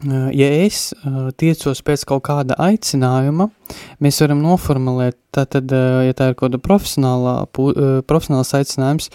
[0.06, 0.92] ja es
[1.42, 3.50] tiecos pēc kaut kāda aicinājuma,
[4.00, 7.36] mēs varam noformulēt, tātad, ja tā ir kaut kāda profesionālā,
[8.08, 9.12] profesionāls aicinājums,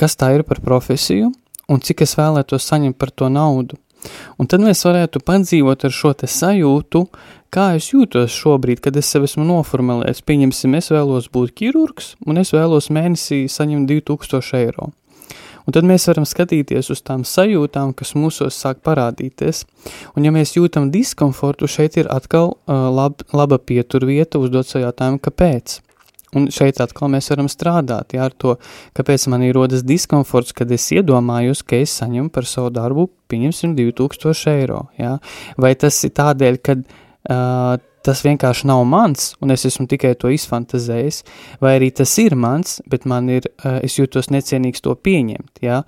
[0.00, 1.32] kas tā ir par profesiju
[1.68, 3.78] un cik es vēlētos saņemt par to naudu.
[4.38, 7.02] Un tad mēs varētu padzīvot ar šo te sajūtu,
[7.52, 10.22] kā es jūtos šobrīd, kad es sev esmu noformulējis.
[10.28, 14.92] Pieņemsim, es vēlos būt ķirurgs un es vēlos mēnesī saņemt 2000 eiro.
[15.68, 19.66] Un tad mēs varam skatīties uz tām sajūtām, kas mūsos sāk parādīties.
[20.16, 25.20] Un ja mēs jūtam diskomfortu, šeit ir atkal uh, lab, laba pieturvieta uzdot savu jautājumu,
[25.20, 25.82] kāpēc.
[26.36, 28.56] Un šeit atkal mēs varam strādāt jā, ar to,
[28.96, 33.76] kāpēc man ir rodas diskomforts, kad es iedomājos, ka es saņemu par savu darbu, pieņemsim,
[33.76, 34.86] 2000 eiro.
[35.00, 35.18] Jā.
[35.60, 36.80] Vai tas ir tādēļ, ka
[37.28, 41.22] uh, tas vienkārši nav mans, un es esmu tikai to izfantazējis,
[41.62, 45.82] vai arī tas ir mans, bet man ir, eh, es jūtos necienīgs to pieņemt, jā.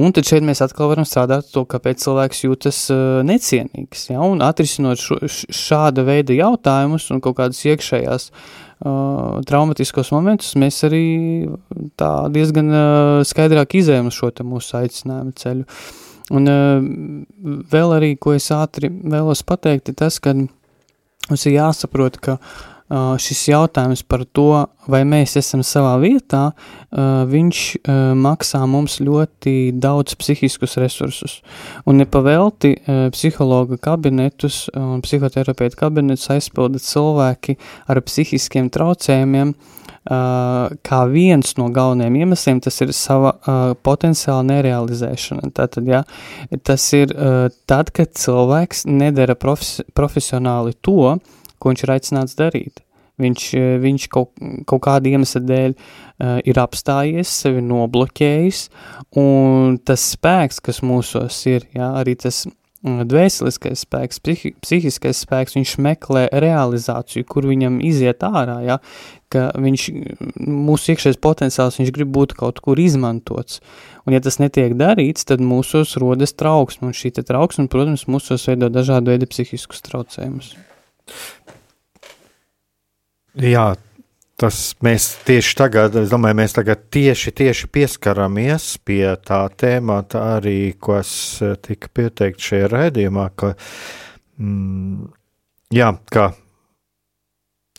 [0.00, 4.22] Un tad šeit mēs atkal varam strādāt to, kāpēc cilvēks jūtas uh, necienīgs, ja?
[4.24, 11.04] un atrisinot šo, šāda veida jautājumus un kaut kādas iekšējās uh, traumatiskos momentus, mēs arī
[12.00, 15.68] tā diezgan uh, skaidrāk izējam uz šo te mūsu aicinājumu ceļu.
[16.40, 16.88] Un uh,
[17.76, 20.32] vēl arī, ko es ātri vēlos pateikt, ir tas, ka
[21.32, 22.36] Mums ir jāsaprot, ka
[22.92, 26.50] šis jautājums par to, vai mēs esam savā vietā,
[26.92, 27.60] viņš
[28.20, 31.38] maksā mums ļoti daudz psihiskus resursus.
[31.88, 32.74] Un nepavelti
[33.14, 37.56] psihologa kabinetus un psihoterapeitu kabinetus aizpilda cilvēki
[37.88, 39.54] ar psihiskiem traucējumiem,
[40.02, 43.34] kā viens no galvenajiem iemesliem, tas ir sava
[43.86, 45.52] potenciāla nerealizēšana.
[45.54, 46.02] Tātad, ja,
[46.66, 47.14] tas ir
[47.70, 51.18] tad, kad cilvēks nedara profes, profesionāli to,
[51.62, 52.82] ko viņš ir aicināts darīt.
[53.22, 53.44] Viņš,
[53.82, 54.32] viņš kaut,
[54.66, 58.62] kaut kāda iemesla dēļ uh, ir apstājies, sevi nobloķējis,
[59.20, 62.46] un tas spēks, kas mūsos ir, ja, arī tas
[62.82, 68.78] dvēseliskais spēks, psihi, psihiskais spēks, viņš meklē realizāciju, kur viņam iziet ārā, ja,
[69.32, 69.84] ka viņš,
[70.42, 73.60] mūsu iekšējais potenciāls, viņš grib būt kaut kur izmantots.
[74.02, 78.72] Un ja tas netiek darīts, tad mūsos rodas trauksme, un šī trauksme, protams, mūsos veido
[78.72, 80.56] dažādu veidu psihiskus traucējumus.
[83.38, 83.72] Jā,
[84.42, 90.74] tas mēs tieši tagad, es domāju, mēs tagad tieši, tieši pieskaramies pie tā tēmata arī,
[90.82, 91.14] kas
[91.62, 93.54] tika pieteikt šajā raidījumā, ka,
[94.42, 95.10] mm,
[95.78, 96.32] jā, ka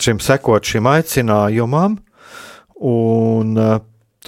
[0.04, 2.00] šim sekot šim aicinājumam
[2.84, 3.60] un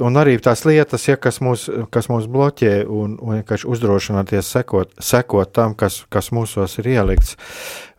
[0.04, 4.92] un arī tās lietas, ja, kas, mūs, kas mūs bloķē, un, un vienkārši uzdrošināties sekot,
[5.00, 7.36] sekot tam, kas, kas mūsos ir ielikts.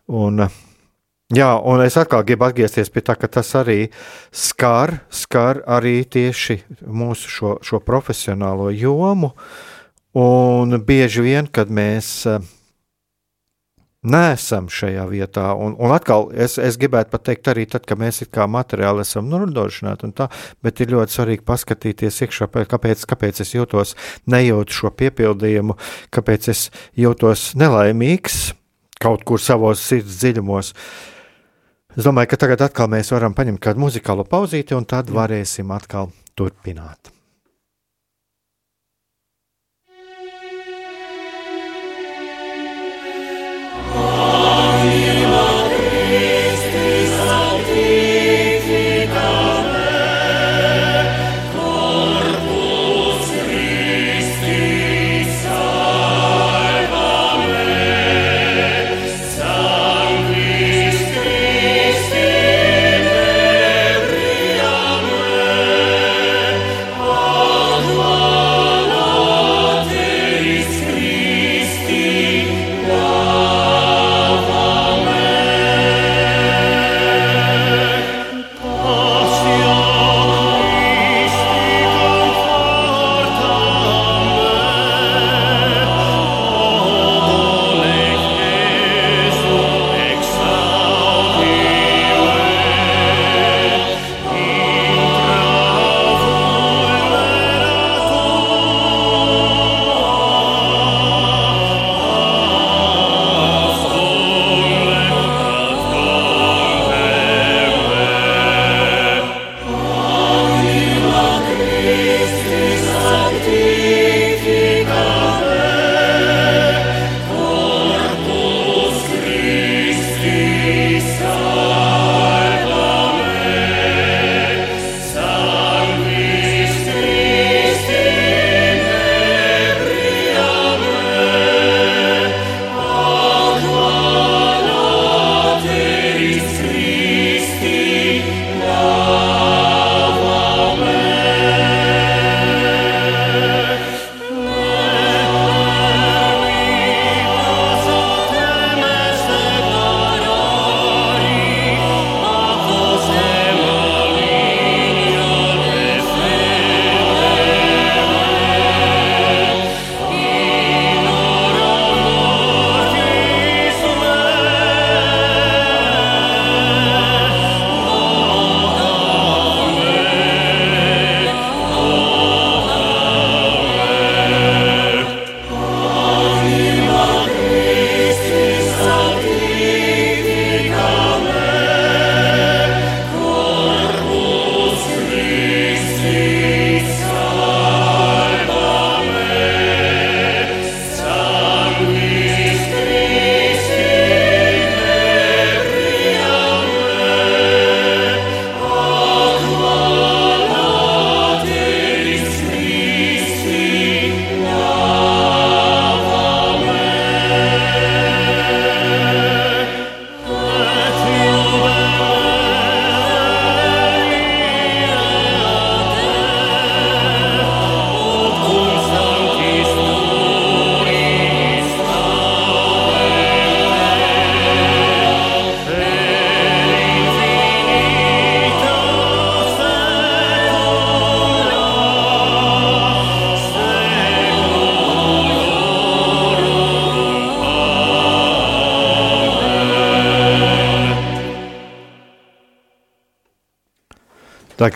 [0.07, 0.45] Un,
[1.33, 3.87] jā, un es atkal gribu atgriezties pie tā, ka tas arī
[4.31, 9.33] skar, skar arī tieši mūsu šo, šo profesionālo jomu.
[10.17, 12.29] Un bieži vien, kad mēs
[14.07, 15.51] neesam šajā vietā.
[15.57, 20.11] Un, un atkal es, es gribētu pateikt, arī tad, kad mēs kā materiāli esam nodrošināti,
[20.17, 20.29] tā,
[20.63, 23.95] bet ir ļoti svarīgi paskatīties iekšā, kāpēc, kāpēc es jūtos,
[24.29, 25.77] nejūtu šo piepildījumu,
[26.13, 28.47] kāpēc es jūtos nelaimīgs
[29.01, 30.73] kaut kur savos sirds dziļumos.
[31.97, 36.11] Es domāju, ka tagad atkal mēs varam paņemt kādu muzikālu pauzīti, un tad varēsim atkal
[36.37, 37.16] turpināt.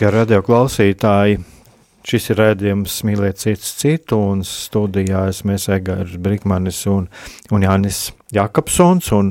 [0.02, 1.36] Tā kā radio klausītāji,
[2.10, 7.06] šis ir redzējums mīlēt cits citu, un studijā mēs Egārs Brikmanis un,
[7.54, 8.00] un Jānis
[8.34, 9.30] Jakobsons, un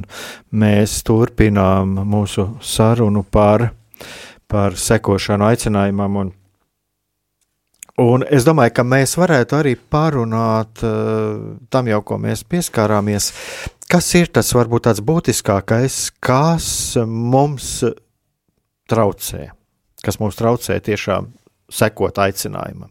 [0.54, 3.72] mēs turpinām mūsu sarunu par,
[4.46, 6.34] par sekošanu aicinājumam, un,
[8.06, 13.32] un es domāju, ka mēs varētu arī parunāt uh, tam jau, ko mēs pieskārāmies,
[13.90, 16.76] kas ir tas varbūt tāds būtiskākais, kas
[17.10, 17.80] mums
[18.86, 19.50] traucē
[20.04, 21.30] kas mums traucē tiešām
[21.70, 22.90] sekot aicinājumam?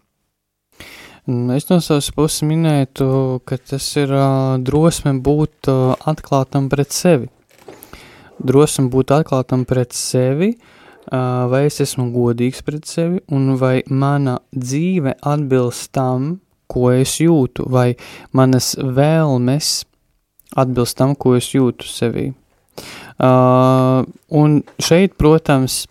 [1.30, 3.06] Mm, es no savas puses minētu,
[3.46, 7.30] ka tas ir uh, drosme būt uh, atklātam pret sevi.
[8.40, 14.40] Drosme būt atklātam pret sevi, uh, vai es esmu godīgs pret sevi, un vai mana
[14.56, 16.40] dzīve atbilst tam,
[16.70, 17.92] ko es jūtu, vai
[18.34, 19.84] manas vēlmes
[20.58, 22.30] atbilst tam, ko es jūtu sevī.
[23.20, 24.02] Uh,
[24.34, 25.84] un šeit, protams,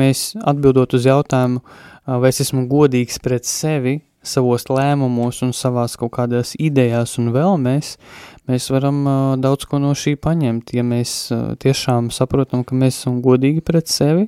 [0.00, 1.62] Mēs atbildot uz jautājumu,
[2.06, 7.94] vai es esmu godīgs pret sevi, savos lēmumos un savās kaut kādās idejās un vēlmēs,
[8.50, 9.04] mēs varam
[9.40, 10.74] daudz ko no šī paņemt.
[10.76, 11.28] Ja mēs
[11.62, 14.26] tiešām saprotam, ka mēs esam godīgi pret sevi,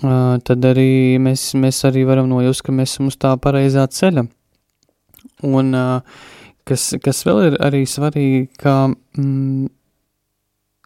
[0.00, 4.26] tad arī mēs, mēs arī varam nojust, ka mēs esam uz tā pareizā ceļa.
[5.44, 5.76] Un
[6.68, 9.66] kas, kas vēl ir arī svarīgi, ka mm,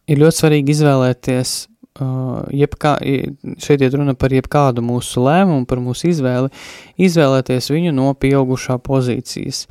[0.09, 1.59] ir ļoti svarīgi izvēlēties
[1.99, 2.97] jebkā,
[3.61, 6.51] šeit ir runa par jebkādu mūsu lēmumu, par mūsu izvēli,
[7.01, 9.65] izvēlēties viņu no pieaugušā pozīcijas.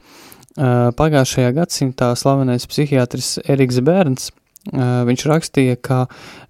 [0.59, 6.01] Uh, pagājušajā gadsimtā slavenais psihiatrs Eriks Bērns, uh, viņš rakstīja, ka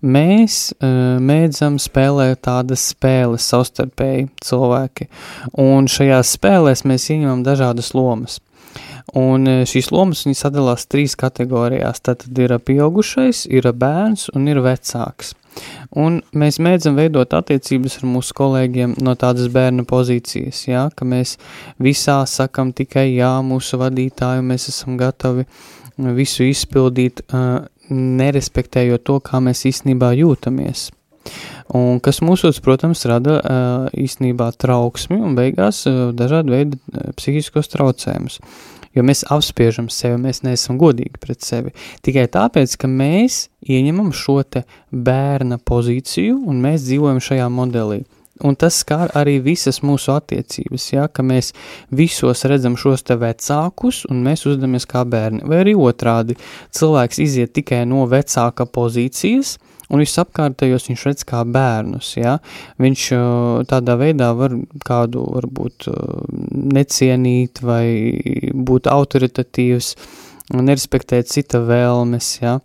[0.01, 5.09] mēs mēdzam spēlēt tādas spēles savstarpēji cilvēki,
[5.61, 8.41] un šajās spēlēs mēs ieņemam dažādas lomas.
[9.17, 12.03] Un šīs lomas sadalās trīs kategorijās.
[12.05, 15.33] Tad ir pieaugušais, ir bērns un ir vecāks.
[15.99, 21.37] Un mēs mēdzam veidot attiecības ar mūsu kolēģiem no tādas bērna pozīcijas, jā, ka mēs
[21.83, 25.47] visā sakam tikai jā, mūsu vadītāju, mēs esam gatavi
[26.19, 27.25] visu izpildīt,
[27.89, 30.89] nerespektējot to, kā mēs īstenībā jūtamies.
[31.77, 33.41] Un kas mūsos, protams, rada
[33.97, 35.83] īstenībā trauksmi un beigās
[36.17, 36.79] dažādu veidu
[37.19, 38.39] psihiskos traucējumus
[38.99, 41.75] jo mēs apspiežam sevi, mēs neesam godīgi pret sevi.
[42.05, 48.03] Tikai tāpēc, ka mēs ieņemam šo te bērna pozīciju un mēs dzīvojam šajā modelī.
[48.47, 51.51] Un tas skar arī visas mūsu attiecības, ja, ka mēs
[51.91, 55.43] visos redzam šos te vecākus un mēs uzdamies kā bērni.
[55.43, 56.37] Vai arī otrādi,
[56.71, 59.57] cilvēks iziet tikai no vecāka pozīcijas,
[59.89, 62.39] un viss apkārtējos viņš redz kā bērnus, ja?
[62.83, 63.09] viņš
[63.71, 64.55] tādā veidā var
[64.87, 65.89] kādu varbūt
[66.77, 69.95] necienīt vai būt autoritatīvs,
[70.57, 72.59] nerespektēt cita vēlmes, ja?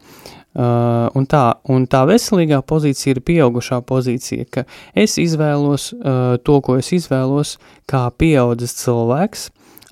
[0.54, 4.64] Uh, un, tā, un tā veselīgā pozīcija ir pieaugušā pozīcija, ka
[4.94, 7.56] es izvēlos uh, to, ko es izvēlos,
[7.90, 9.48] kā pieaudzis cilvēks,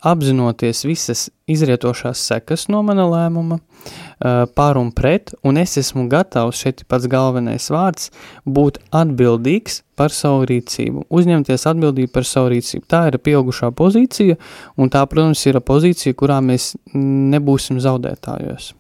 [0.06, 4.11] apzinoties visas izrietošās sekas no mana lēmuma, uh,
[4.56, 8.12] par un pret, un es esmu gatavs, šeit pats galvenais vārds,
[8.46, 12.86] būt atbildīgs par savu rīcību, uzņemties atbildību par savu rīcību.
[12.90, 14.38] Tā ir pieaugušā pozīcija,
[14.78, 18.72] un tā, protams, ir pozīcija, kurā mēs nebūsim zaudētājos.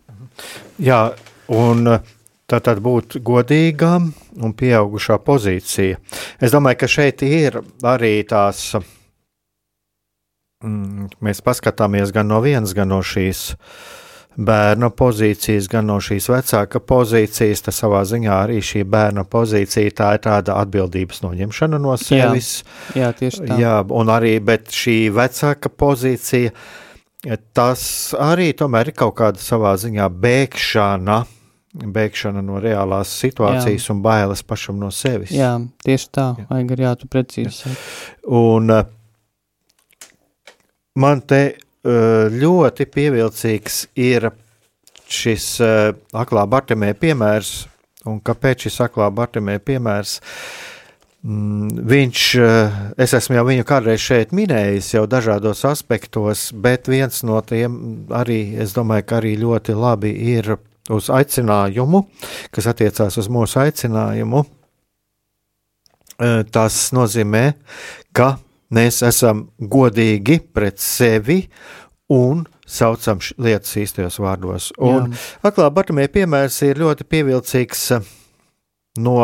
[0.81, 1.03] Jā,
[1.51, 1.83] un
[2.49, 4.09] tā tad būt godīgām
[4.41, 6.01] un pieaugušā pozīcija.
[6.41, 8.73] Es domāju, ka šeit ir arī tās
[10.61, 13.55] Mm, mēs paskatāmies gan no vienas, gan no šīs
[14.37, 20.13] bērna pozīcijas, gan no šīs vecāka pozīcijas, tas savā ziņā arī šī bērna pozīcija, tā
[20.15, 22.61] ir tāda atbildības noņemšana no sevis.
[22.95, 23.59] Jā, jā tieši tā.
[23.61, 26.53] Jā, un arī, bet šī vecāka pozīcija,
[27.55, 27.83] tas
[28.19, 31.19] arī tomēr ir kaut kāda savā ziņā bēgšana,
[31.91, 33.93] bēgšana no reālās situācijas jā.
[33.93, 35.35] un bailes pašam no sevis.
[35.35, 35.53] Jā,
[35.85, 37.77] tieši tā, vajag arī jā, tu precīzi.
[38.27, 38.89] Un, uh,
[40.93, 44.29] Man te eh, ļoti pievilcīgs ir
[45.11, 47.53] šis eh, aklā Bartemē piemērs,
[48.09, 50.19] un kāpēc šis aklā Bartemē piemērs?
[51.21, 57.21] Mm, viņš, eh, es esmu jau viņu kādreiz šeit minējis, jau dažādos aspektos, bet viens
[57.27, 60.55] no tiem arī, es domāju, ka arī ļoti labi ir
[60.91, 62.05] uz aicinājumu,
[62.51, 64.45] kas attiecās uz mūsu aicinājumu.
[66.53, 67.55] Tas nozīmē,
[68.13, 68.35] ka
[68.71, 71.43] mēs esam godīgi pret sevi
[72.11, 74.71] un saucam lietas īstajos vārdos.
[74.79, 75.11] Un
[75.45, 78.11] aklā Bartamē piemērs ir ļoti pievilcīgs eh,
[79.03, 79.17] no,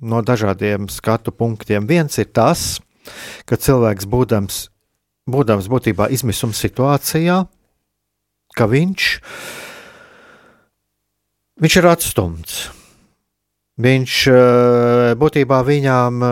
[0.00, 1.88] no dažādiem skatu punktiem.
[1.90, 2.78] Viens ir tas,
[3.46, 4.60] ka cilvēks būdams,
[5.30, 7.42] būdams būtībā izmisuma situācijā,
[8.56, 9.08] ka viņš,
[11.62, 12.62] viņš ir atstumts.
[13.80, 16.24] Viņš eh, būtībā viņām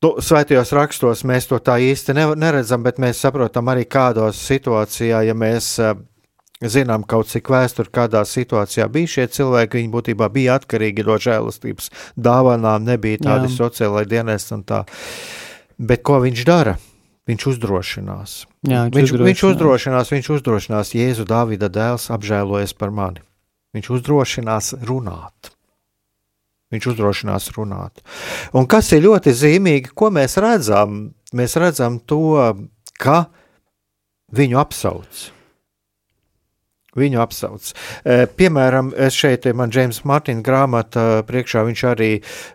[0.00, 5.24] eh, tu, svētajos rakstos mēs to tā īsti neredzam, bet mēs saprotam arī kādos situācijā,
[5.28, 5.94] ja mēs uh,
[6.68, 11.90] zinām kaut cik vēsturi, kādā situācijā bija šie cilvēki, viņi būtībā bija atkarīgi no žēlastības
[12.16, 13.56] dāvanām, nebija tādi Jā.
[13.56, 14.84] sociālai dienesti un tā.
[15.80, 16.76] Bet ko viņš dara?
[17.30, 18.32] Viņš uzdrošinās.
[18.66, 19.28] Jā, viņš, viņš, uzdrošinās.
[19.28, 23.22] viņš uzdrošinās, viņš uzdrošinās, Jēzu Dāvida dēls apžēlojas par mani.
[23.76, 25.52] Viņš uzdrošinās runāt.
[26.70, 28.02] Viņš uzdrošinās runāt.
[28.54, 31.10] Un kas ir ļoti zīmīgi, ko mēs redzam?
[31.34, 32.38] Mēs redzam to,
[32.98, 33.24] ka
[34.34, 35.26] viņu apsauc
[36.98, 37.70] Viņu apsauc.
[38.02, 42.10] E, piemēram, es šeit, man Džeims Mārtiņa grāmata priekšā, viņš arī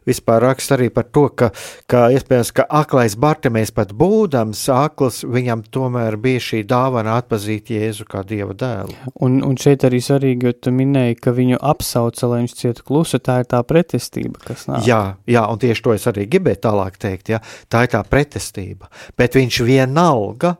[0.07, 1.51] vispār raksta arī par to, ka,
[1.91, 8.07] ka iespējams, ka aklais Bartimējs pat būdams akls, viņam tomēr bija šī dāvana atpazīt Jēzu
[8.11, 8.97] kā Dieva dēlu.
[9.23, 13.21] Un, un šeit arī svarīgi, jo tu minēji, ka viņu apsauca, lai viņš cieta klusu,
[13.23, 14.83] tā ir tā pretestība, kas nāk.
[14.89, 18.91] Jā, jā, un tieši to es arī gribēju tālāk teikt, jā, tā ir tā pretestība,
[19.15, 20.57] bet viņš vienalga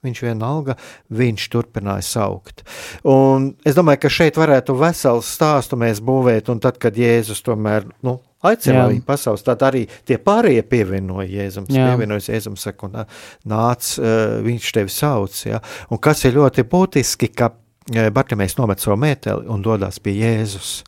[0.00, 0.78] Viņš vienalga,
[1.12, 2.62] viņš turpināja saukt.
[3.04, 7.84] Un es domāju, ka šeit varētu veselu stāstu mēs būvēt, un tad, kad Jēzus tomēr
[8.06, 11.68] nu, aicināja viņu pasaules, tad arī tie pārējie pievienoja Jēzum.
[11.68, 12.96] Pievienojas Jēzum, saka, un
[13.52, 13.92] nāc,
[14.48, 15.36] viņš tevi sauc.
[15.44, 15.60] Ja?
[15.92, 17.52] Un kas ir ļoti būtiski, ka
[17.90, 20.78] Bartimējs nomet savu mēteli un dodas pie Jēzus.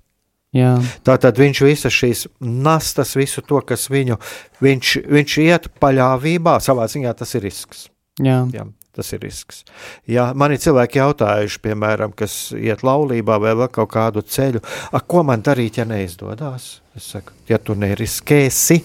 [0.57, 0.77] Jā.
[1.05, 4.21] Tātad viņš visas šīs nastas, visu to, kas viņu,
[4.65, 7.91] viņš, viņš iet paļāvībā, savā ziņā tas ir risks.
[8.21, 8.45] Jā.
[8.53, 9.63] Jā tas ir risks.
[10.11, 14.63] Ja man ir cilvēki jautājuši, piemēram, kas iet laulībā vai vēl kaut kādu ceļu,
[14.93, 16.75] a, ko man darīt, ja neizdodas?
[16.97, 18.83] Es saku, ja tu neriskēsi,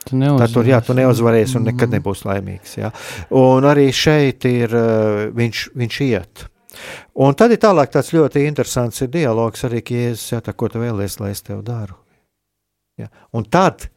[0.00, 2.78] Tu tad tur jā, tu neuzvarēsi un nekad nebūs laimīgs.
[2.80, 2.88] Jā.
[3.36, 6.46] Un arī šeit ir, uh, viņš, viņš iet.
[7.20, 11.18] Un tad ir tālāk tāds ļoti interesants dialogs arī, ka Jēzus jātā, ko tu vēlies,
[11.20, 11.98] lai es tev daru.
[13.00, 13.10] Ja.
[13.36, 13.90] Un tad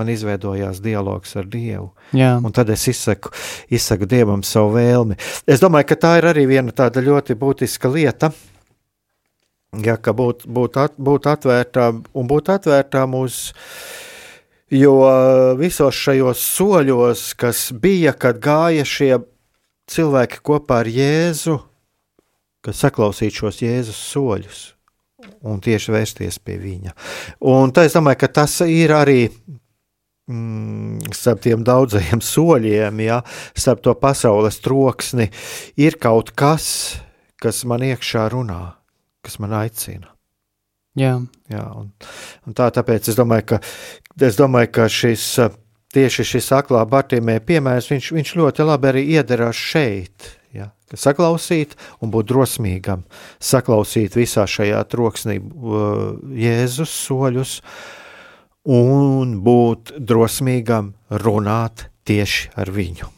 [0.00, 1.90] man izveidojās dialogs ar Dievu.
[2.16, 2.34] Jā.
[2.40, 3.32] Un tad es izsaku,
[3.72, 5.18] izsaku Dievam savu vēlmi.
[5.46, 8.32] Es domāju, ka tā ir arī viena tāda ļoti būtiska lieta.
[9.84, 13.52] Ja, ka būt, būt, at, būt atvērtām un būt atvērtām uz,
[14.74, 14.96] jo
[15.60, 19.12] visos šajos soļos, kas bija, kad gāja šie
[19.90, 21.60] cilvēki kopā ar Jēzu,
[22.66, 24.66] kas saklausīt šos Jēzus soļus
[25.46, 26.94] un tieši vērsties pie viņa.
[27.50, 29.22] Un tā es domāju, ka tas ir arī
[30.30, 33.20] mm, starp tiem daudzajiem soļiem, ja,
[33.58, 35.30] starp to pasaules troksni,
[35.80, 36.66] ir kaut kas,
[37.40, 38.62] kas man iekšā runā,
[39.24, 40.12] kas man aicina.
[40.98, 41.16] Jā,
[41.50, 41.92] Jā un,
[42.46, 43.60] un tā tāpēc es domāju, ka,
[44.26, 45.26] es domāju, ka šis,
[45.94, 50.36] tieši šis aklā Bartīmē piemērs, viņš, viņš ļoti labi arī iederās šeit.
[50.50, 53.04] Ja, saklausīt un būt drosmīgam,
[53.38, 57.99] saklausīt visā šajā troksnī uh, Jēzus soļus, uh,
[58.70, 63.10] un būt drosmīgam runāt tieši ar viņu.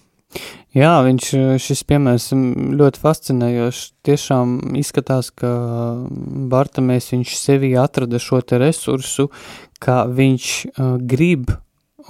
[0.72, 1.26] Jā, viņš
[1.60, 3.82] šis piemērs ļoti fascinējošs.
[4.08, 5.50] Tiešām izskatās, ka
[6.48, 9.28] Bartamēs viņš sevī atrada šo te resursu,
[9.82, 11.52] ka viņš uh, grib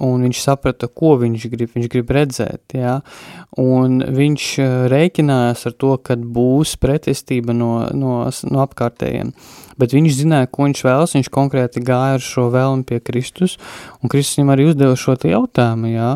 [0.01, 2.99] un viņš saprata, ko viņš grib, viņš grib redzēt, jā,
[3.61, 4.47] un viņš
[4.93, 8.15] rēķinājās ar to, ka būs pretestība no, no,
[8.49, 9.33] no apkārtējiem,
[9.79, 13.57] bet viņš zināja, ko viņš vēlas, viņš konkrēti gāja ar šo vēlmi pie Kristus,
[14.01, 16.11] un Kristus viņam arī uzdeva šo jautājumu, jā,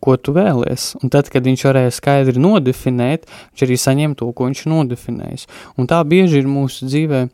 [0.00, 4.50] ko tu vēlies, un tad, kad viņš varēja skaidri nodefinēt, viņš arī saņem to, ko
[4.50, 7.26] viņš nodefinējis, un tā bieži ir mūsu dzīvē,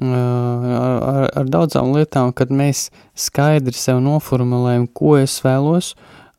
[0.00, 5.92] ar, ar daudzām lietām, kad mēs skaidri sev noformulējam, ko es vēlos,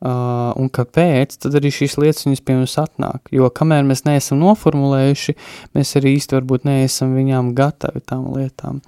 [0.04, 3.30] Uh, un kāpēc, tad arī šīs lietas viņas pie mums atnāk.
[3.32, 5.32] Jo kamēr mēs neesam noformulējuši,
[5.72, 8.82] mēs arī īsti varbūt neesam viņām gatavi tām lietām.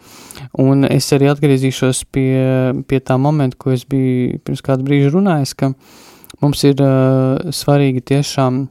[0.60, 2.34] Un es arī atgriezīšos pie,
[2.84, 5.70] pie tā momenta, ko es biju pirms kādu brīžu runājis, ka
[6.44, 8.66] mums ir uh, svarīgi tiešām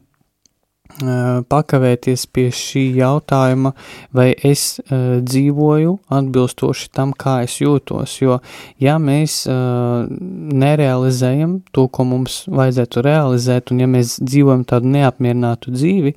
[1.52, 3.74] pakavēties pie šī jautājuma,
[4.16, 8.18] vai es uh, dzīvoju atbilstoši tam, kā es jūtos.
[8.22, 8.40] Jo,
[8.80, 15.74] ja mēs uh, nerealizējam to, ko mums vajadzētu realizēt, un ja mēs dzīvojam tādu neapmierinātu
[15.76, 16.16] dzīvi,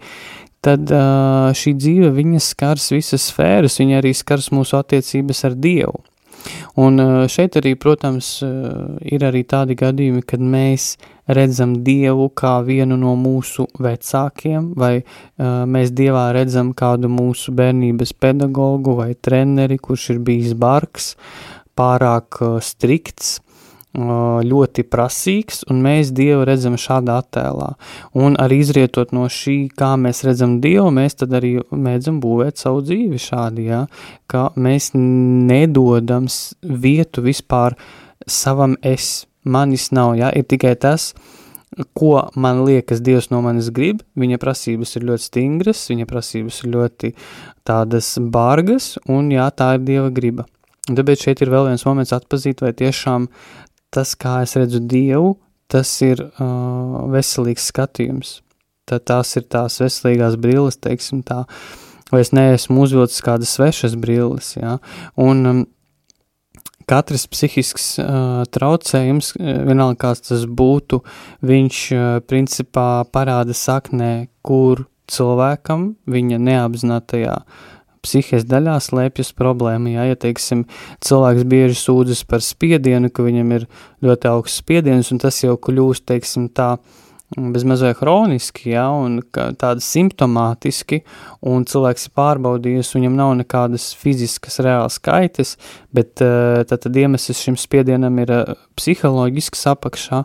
[0.63, 6.05] tad uh, šī dzīve viņas skars visas sfēras, viņa arī skars mūsu attiecības ar Dievu.
[6.79, 8.39] Un šeit arī, protams,
[9.03, 10.93] ir arī tādi gadījumi, kad mēs
[11.29, 18.15] redzam Dievu kā vienu no mūsu vecākiem, vai uh, mēs Dievā redzam kādu mūsu bērnības
[18.21, 21.13] pedagogu vai treneri, kurš ir bijis bargs,
[21.79, 23.39] pārāk strikts,
[23.97, 27.75] ļoti prasīgs, un mēs Dievu redzam šādā attēlā.
[28.15, 32.83] Un arī izrietot no šī, kā mēs redzam Dievu, mēs tad arī mēdzam būvēt savu
[32.85, 33.87] dzīvi šādi, ja?
[34.29, 36.29] ka mēs nedodam
[36.63, 37.79] vietu vispār
[38.27, 41.15] savam es, manis nav, ja, ir tikai tas,
[41.97, 46.73] ko man liekas Dievs no manis grib, viņa prasības ir ļoti stingras, viņa prasības ir
[46.75, 47.13] ļoti
[47.69, 50.47] tādas bargas, un jā, tā ir Dieva griba.
[50.89, 53.29] Un tāpēc šeit ir vēl viens moments atpazīt, vai tiešām
[53.95, 55.37] tas, kā es redzu Dievu,
[55.69, 58.39] tas ir uh, veselīgs skatījums.
[58.89, 61.43] Tad tās ir tās veselīgās brilles, teiksim tā,
[62.13, 64.79] vai es neesmu uzvilcis kādas svešas brilles, jā,
[65.21, 65.65] un um,
[66.89, 71.03] katrs psihisks uh, traucējums, vienalga kāds tas būtu,
[71.45, 77.37] viņš uh, principā parāda saknē, kur cilvēkam viņa neapzinātajā
[78.05, 79.95] psihes daļā slēpjas problēma.
[79.97, 80.67] Jā, ja, teiksim,
[81.05, 83.69] cilvēks bieži sūdzas par spiedienu, ka viņam ir
[84.05, 87.05] ļoti augsts spiediens, un tas jau kļūst, teiksim, tā, uh,
[87.37, 91.03] bezmazliet hroniski, ja, un tādi simptomātiski,
[91.45, 95.57] un cilvēks ir pārbaudījis, viņam nav nekādas fiziskas reālas skaites,
[95.93, 100.23] bet eh, tad, tad iemesls šim spiedienam ir eh, psiholoģisks apakšā,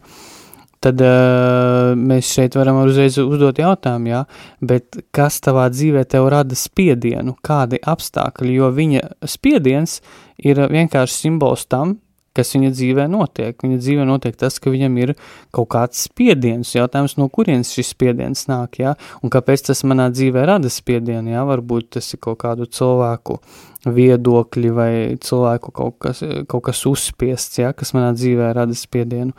[0.84, 4.21] tad uh, mēs šeit varam uzreiz uzdot jautājumu, jā,
[4.61, 9.03] bet kas tavā dzīvē tev rada spiedienu, kādi apstākļi, jo viņa
[9.36, 10.01] spiediens
[10.43, 11.97] ir vienkārši simbols tam,
[12.34, 13.57] kas viņa dzīvē notiek.
[13.61, 15.13] Viņa dzīvē notiek tas, ka viņam ir
[15.53, 20.45] kaut kāds spiediens, jautājums, no kurienes šis spiediens nāk, jā, un kāpēc tas manā dzīvē
[20.49, 23.38] rada spiedienu, jā, varbūt tas ir kaut kādu cilvēku
[23.84, 29.36] viedokļi vai cilvēku kaut kas, kaut kas uzspiests, jā, kas manā dzīvē rada spiedienu.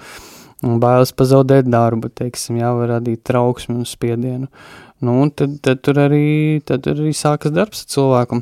[0.65, 4.49] Un bailes pazaudēt darbu, teiksim, jā, var radīt trauksmi un spiedienu.
[5.05, 8.41] Nu, un tad, tad tur arī, tad arī sākas darbs ar cilvēku.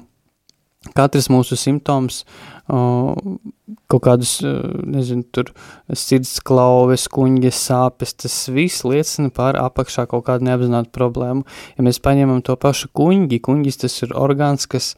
[0.98, 2.24] Katrs mūsu simptoms
[2.66, 5.50] kaut kādus, nezinu, tur
[5.98, 11.44] sirds klauves, kuņģes sāpes, tas viss liecina par apakšā kaut kādu neapzinātu problēmu.
[11.76, 14.94] Ja mēs paņemam to pašu kuņģi, kuņģis tas ir orgāns, kas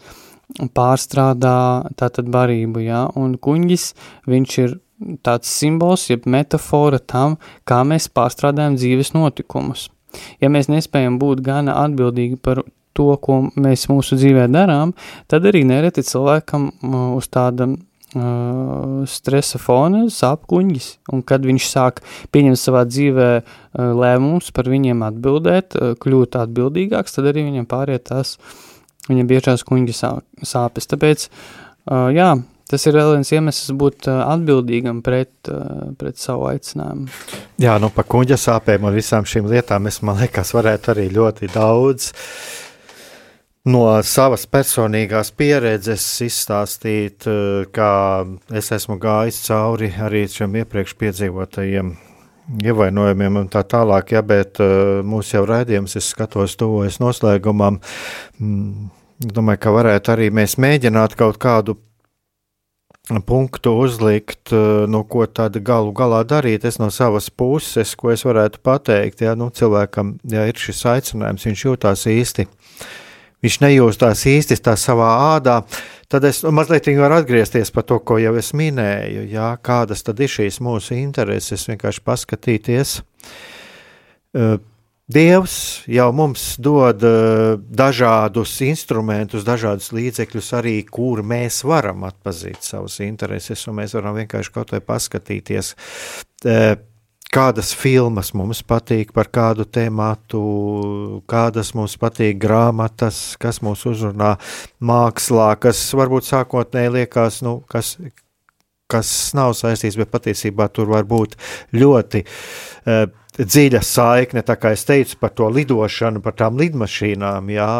[0.76, 1.58] pārstrādā
[1.98, 3.86] tātad barību, jā, un kuņģis,
[4.30, 4.78] viņš ir
[5.26, 7.38] tāds simbols, jeb metafora tam,
[7.68, 9.88] kā mēs pārstrādājam dzīves notikumus.
[10.42, 12.62] Ja mēs nespējam būt gana atbildīgi par
[12.94, 14.94] to, ko mēs mūsu dzīvē darām,
[15.30, 16.68] tad arī nereti cilvēkam
[17.16, 17.66] uz tāda
[18.14, 22.00] uh, stresa fona sāp kuņģis, un kad viņš sāk
[22.34, 23.44] pieņemt savā dzīvē uh,
[23.98, 28.36] lēmumus par viņiem atbildēt, uh, kļūt atbildīgāks, tad arī viņam pāriet tās
[29.10, 30.14] viņa biežās kuņģa sā,
[30.46, 30.88] sāpes.
[30.94, 32.30] Tāpēc, uh, jā,
[32.74, 35.32] tas ir vēl viens iemesls būt atbildīgam pret,
[36.00, 37.06] pret savu aicinājumu.
[37.62, 41.50] Jā, nu par kuņģa sāpēm un visām šīm lietām es, man liekas, varētu arī ļoti
[41.54, 42.10] daudz
[43.70, 47.24] no savas personīgās pieredzes izstāstīt,
[47.72, 47.92] kā
[48.52, 51.94] es esmu gājis cauri arī šiem iepriekš piedzīvotajiem
[52.64, 54.60] ievainojumiem un tā tālāk, ja, bet
[55.06, 57.80] mūsu jau raidījums, es skatos tuvojas noslēgumam,
[58.36, 58.90] mm,
[59.32, 61.78] domāju, ka varētu arī mēs mēģināt kaut kādu
[63.26, 64.52] punktu uzlikt,
[64.88, 66.64] no ko tad galu galā darīt.
[66.64, 71.44] Es no savas puses, ko es varētu pateikt, ja nu, cilvēkam ja ir šis aicinājums,
[71.50, 72.48] viņš jūtās īsti
[73.44, 75.58] viņš nejūstās īsti tā savā ādā,
[76.08, 79.26] tad es mazliet varu atgriezties par to, ko jau es minēju.
[79.28, 82.94] Jā, kādas tad ir šīs mūsu intereses, vienkārši paskatīties.
[85.04, 87.02] Dievs jau mums dod
[87.60, 94.54] dažādus instrumentus, dažādus līdzekļus, arī kur mēs varam atpazīt savas intereses, un mēs varam vienkārši
[94.54, 95.74] kaut vai paskatīties
[97.34, 100.40] kādas filmas mums patīk par kādu tēmatu,
[101.28, 104.36] kādas mums patīk grāmatas, kas mūs uzrunā
[104.80, 107.96] mākslā, kas varbūt sākotnēji liekas, nu, kas,
[108.88, 111.36] kas nav saistīts, bet patiesībā tur var būt
[111.74, 113.04] ļoti uh,
[113.38, 117.70] dziļa saikne, tā kā es teicu par to lidošanu, par tām lidmašīnām, jā,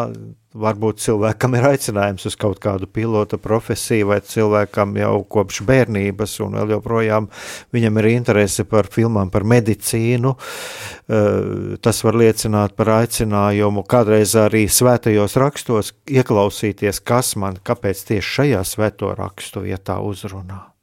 [0.55, 6.59] varbūt cilvēkam ir aicinājums uz kaut kādu pilota profesiju, vai cilvēkam jau kopš bērnības, un
[6.59, 7.29] vēl joprojām
[7.75, 10.35] viņam ir interese par filmām, par medicīnu.
[10.35, 18.39] Eh, tas var liecināt par aicinājumu kādreiz arī svētajos rakstos ieklausīties, kas man, kāpēc tieši
[18.39, 20.74] šajā svēto rakstu vietā uzrunā.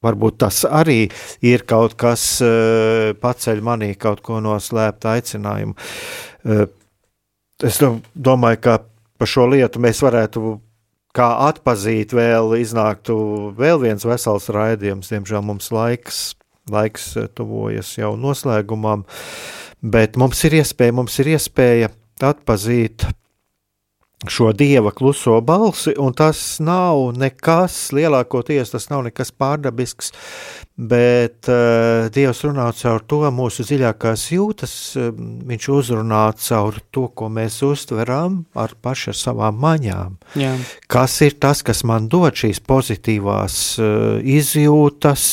[0.00, 1.10] Varbūt tas arī
[1.44, 5.74] ir kaut kas, eh, paceļ manī kaut ko no slēpta aicinājumu
[6.44, 6.66] eh,
[7.64, 7.78] es
[8.14, 8.78] domāju, ka
[9.20, 10.56] par šo lietu mēs varētu
[11.16, 13.16] kā atpazīt, vēl iznāktu
[13.58, 15.10] vēl viens vesels raidījums.
[15.10, 16.20] Diemžēl mums laiks,
[16.70, 19.04] laiks tuvojas jau noslēgumam,
[19.82, 21.90] bet mums ir iespēja, mums ir iespēja
[22.30, 23.08] atpazīt
[24.28, 30.12] šo dieva kluso balsi, un tas nav nekas, lielākoties tas nav nekas pārdabisks,
[30.80, 35.10] bet uh, Dievs runā caur to mūsu dziļākās jūtas, uh,
[35.50, 40.16] viņš uzrunā caur to, ko mēs uztveram ar paši ar savām maņām.
[40.40, 40.54] Jā.
[40.90, 43.90] Kas ir tas, kas man dod šīs pozitīvās uh,
[44.24, 45.26] izjūtas,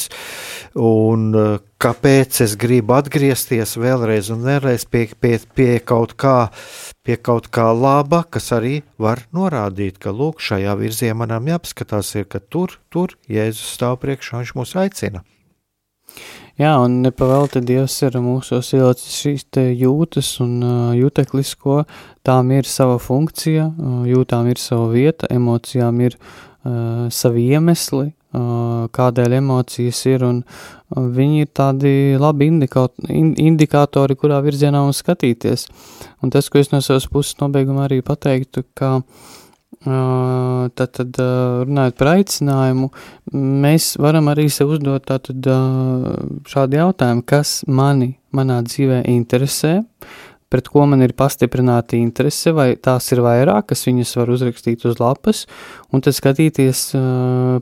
[0.75, 6.49] un uh, kāpēc es gribu atgriezties vēlreiz un vēlreiz pie, pie, pie kaut kā,
[7.07, 12.27] pie kaut kā laba, kas arī var norādīt, ka lūk, šajā virzienā manam jāpaskatās, ir,
[12.27, 15.23] ka tur, tur Jēzus stāv priekšā, viņš mūs aicina.
[16.57, 19.43] Jā, un nepavēlti Dievs ir mūsos ielicis šīs
[19.78, 20.55] jūtas un
[20.97, 21.84] juteklis, ko
[22.26, 23.68] tām ir sava funkcija,
[24.09, 30.41] jūtām ir sava vieta, emocijām ir uh, savi iemesli, uh, kādēļ emocijas ir, un
[30.89, 35.68] viņi ir tādi labi indikātori, kurā virzienā mums skatīties.
[36.26, 39.36] Un tas, ko es no savas puses nobeigumā arī pateiktu, ka uh,
[39.88, 42.88] Tad, tad runājot par aicinājumu,
[43.36, 45.49] mēs varam arī sev uzdot tātad,
[46.49, 49.78] šādu jautājumu, kas mani manā dzīvē interesē,
[50.51, 55.45] pret ko man ir pastiprināta interese, vai tās ir vairākas, viņas var uzrakstīt uz lapas,
[55.91, 56.84] un tad skatīties,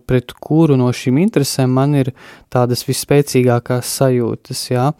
[0.05, 2.13] pret kuru no šīm interesēm man ir
[2.53, 4.91] tādas visspēcīgākās sajūtas, jā,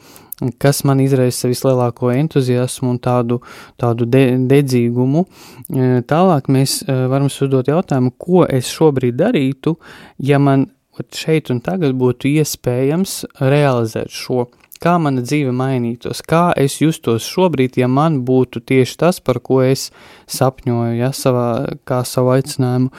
[0.60, 3.40] kas man izraisa vislielāko entuziasmu un tādu,
[3.82, 5.26] tādu de, dedzīgumu.
[5.26, 9.78] E, tālāk mēs e, varam uzdot jautājumu, ko es šobrīd darītu,
[10.20, 10.68] ja man
[11.16, 14.48] šeit un tagad būtu iespējams realizēt šo,
[14.84, 19.62] kā mana dzīve mainītos, kā es justos šobrīd, ja man būtu tieši tas, par ko
[19.66, 19.90] es
[20.32, 21.48] sapņoju, ja, savā,
[21.88, 22.92] kā savu aicinājumu.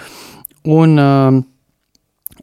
[0.76, 1.44] Un, uh,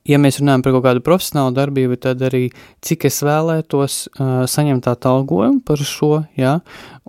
[0.10, 2.44] ja mēs runājam par kaut kādu profesionālu darbību, tad arī
[2.84, 6.58] cik es vēlētos uh, saņemt atalgojumu par šo, ja,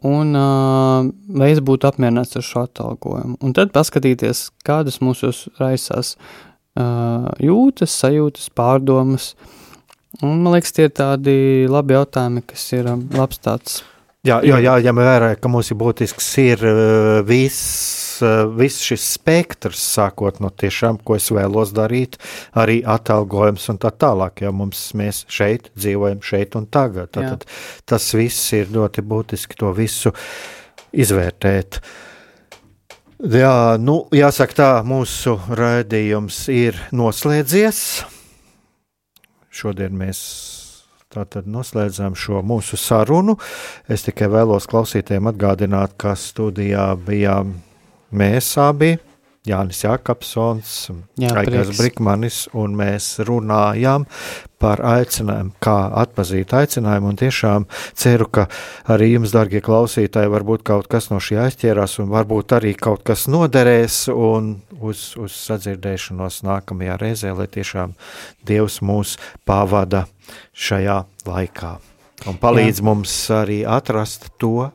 [0.06, 3.38] un uh, vai es būtu apmierināts ar šo atalgojumu.
[3.42, 6.14] Un tad paskatīties, kādas mūsos raisās
[6.78, 9.32] uh, jūtas, sajūtas, pārdomas.
[10.22, 11.36] Un, man liekas, tie ir tādi
[11.70, 12.86] labi jautājumi, kas ir
[13.16, 13.82] labs tāds.
[14.24, 18.03] Jā, jā, jā, ja vērā, ka mums ir būtisks ir uh, viss
[18.56, 22.18] viss šis spektrs, sākot no tiešām, ko es vēlos darīt,
[22.58, 27.12] arī atalgojums un tā tālāk, ja mums mēs šeit dzīvojam šeit un tagad.
[27.14, 27.46] Tad, tad
[27.94, 30.14] tas viss ir ļoti būtiski to visu
[30.94, 31.80] izvērtēt.
[33.24, 37.80] Jā, nu, jāsaka tā, mūsu raidījums ir noslēdzies.
[39.54, 40.20] Šodien mēs
[41.14, 43.36] Tātad noslēdzam šo mūsu sarunu.
[43.86, 47.54] Es tikai vēlos klausītājiem atgādināt, ka studijā bijām
[48.14, 48.94] mēs abi,
[49.44, 50.70] Jānis Jākapsons,
[51.20, 54.06] Jā, Aigars Brikmanis, un mēs runājām
[54.62, 58.46] par aicinājumu, kā atpazīt aicinājumu, un tiešām ceru, ka
[58.94, 63.26] arī jums, darbie klausītāji, varbūt kaut kas no šī aizķērās, un varbūt arī kaut kas
[63.28, 67.92] noderēs, un uz, uz sadzirdēšanos nākamajā reizē, lai tiešām
[68.48, 70.06] Dievs mūs pavada
[70.56, 71.74] šajā laikā,
[72.32, 72.88] un palīdz Jā.
[72.88, 74.70] mums arī atrast to,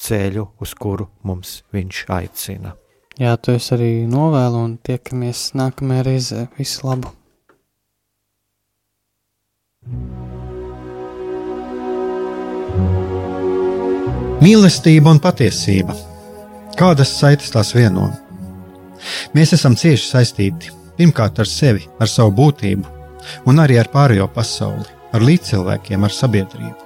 [0.00, 2.74] ceļu, uz kuru mums viņš aicina.
[3.16, 6.42] Jā, to es arī novēlu un tiekamies nākamajā reizē.
[6.58, 7.14] Visu labu!
[14.42, 15.96] Mīlestība un patiesība.
[16.76, 18.10] Kādas saites tās vieno?
[19.32, 22.84] Mēs esam cieši saistīti pirmkārt ar sevi, ar savu būtību,
[23.48, 24.86] un arī ar pārējo pasauli,
[25.16, 26.85] ar līdzcilvēkiem, ar sabiedrību.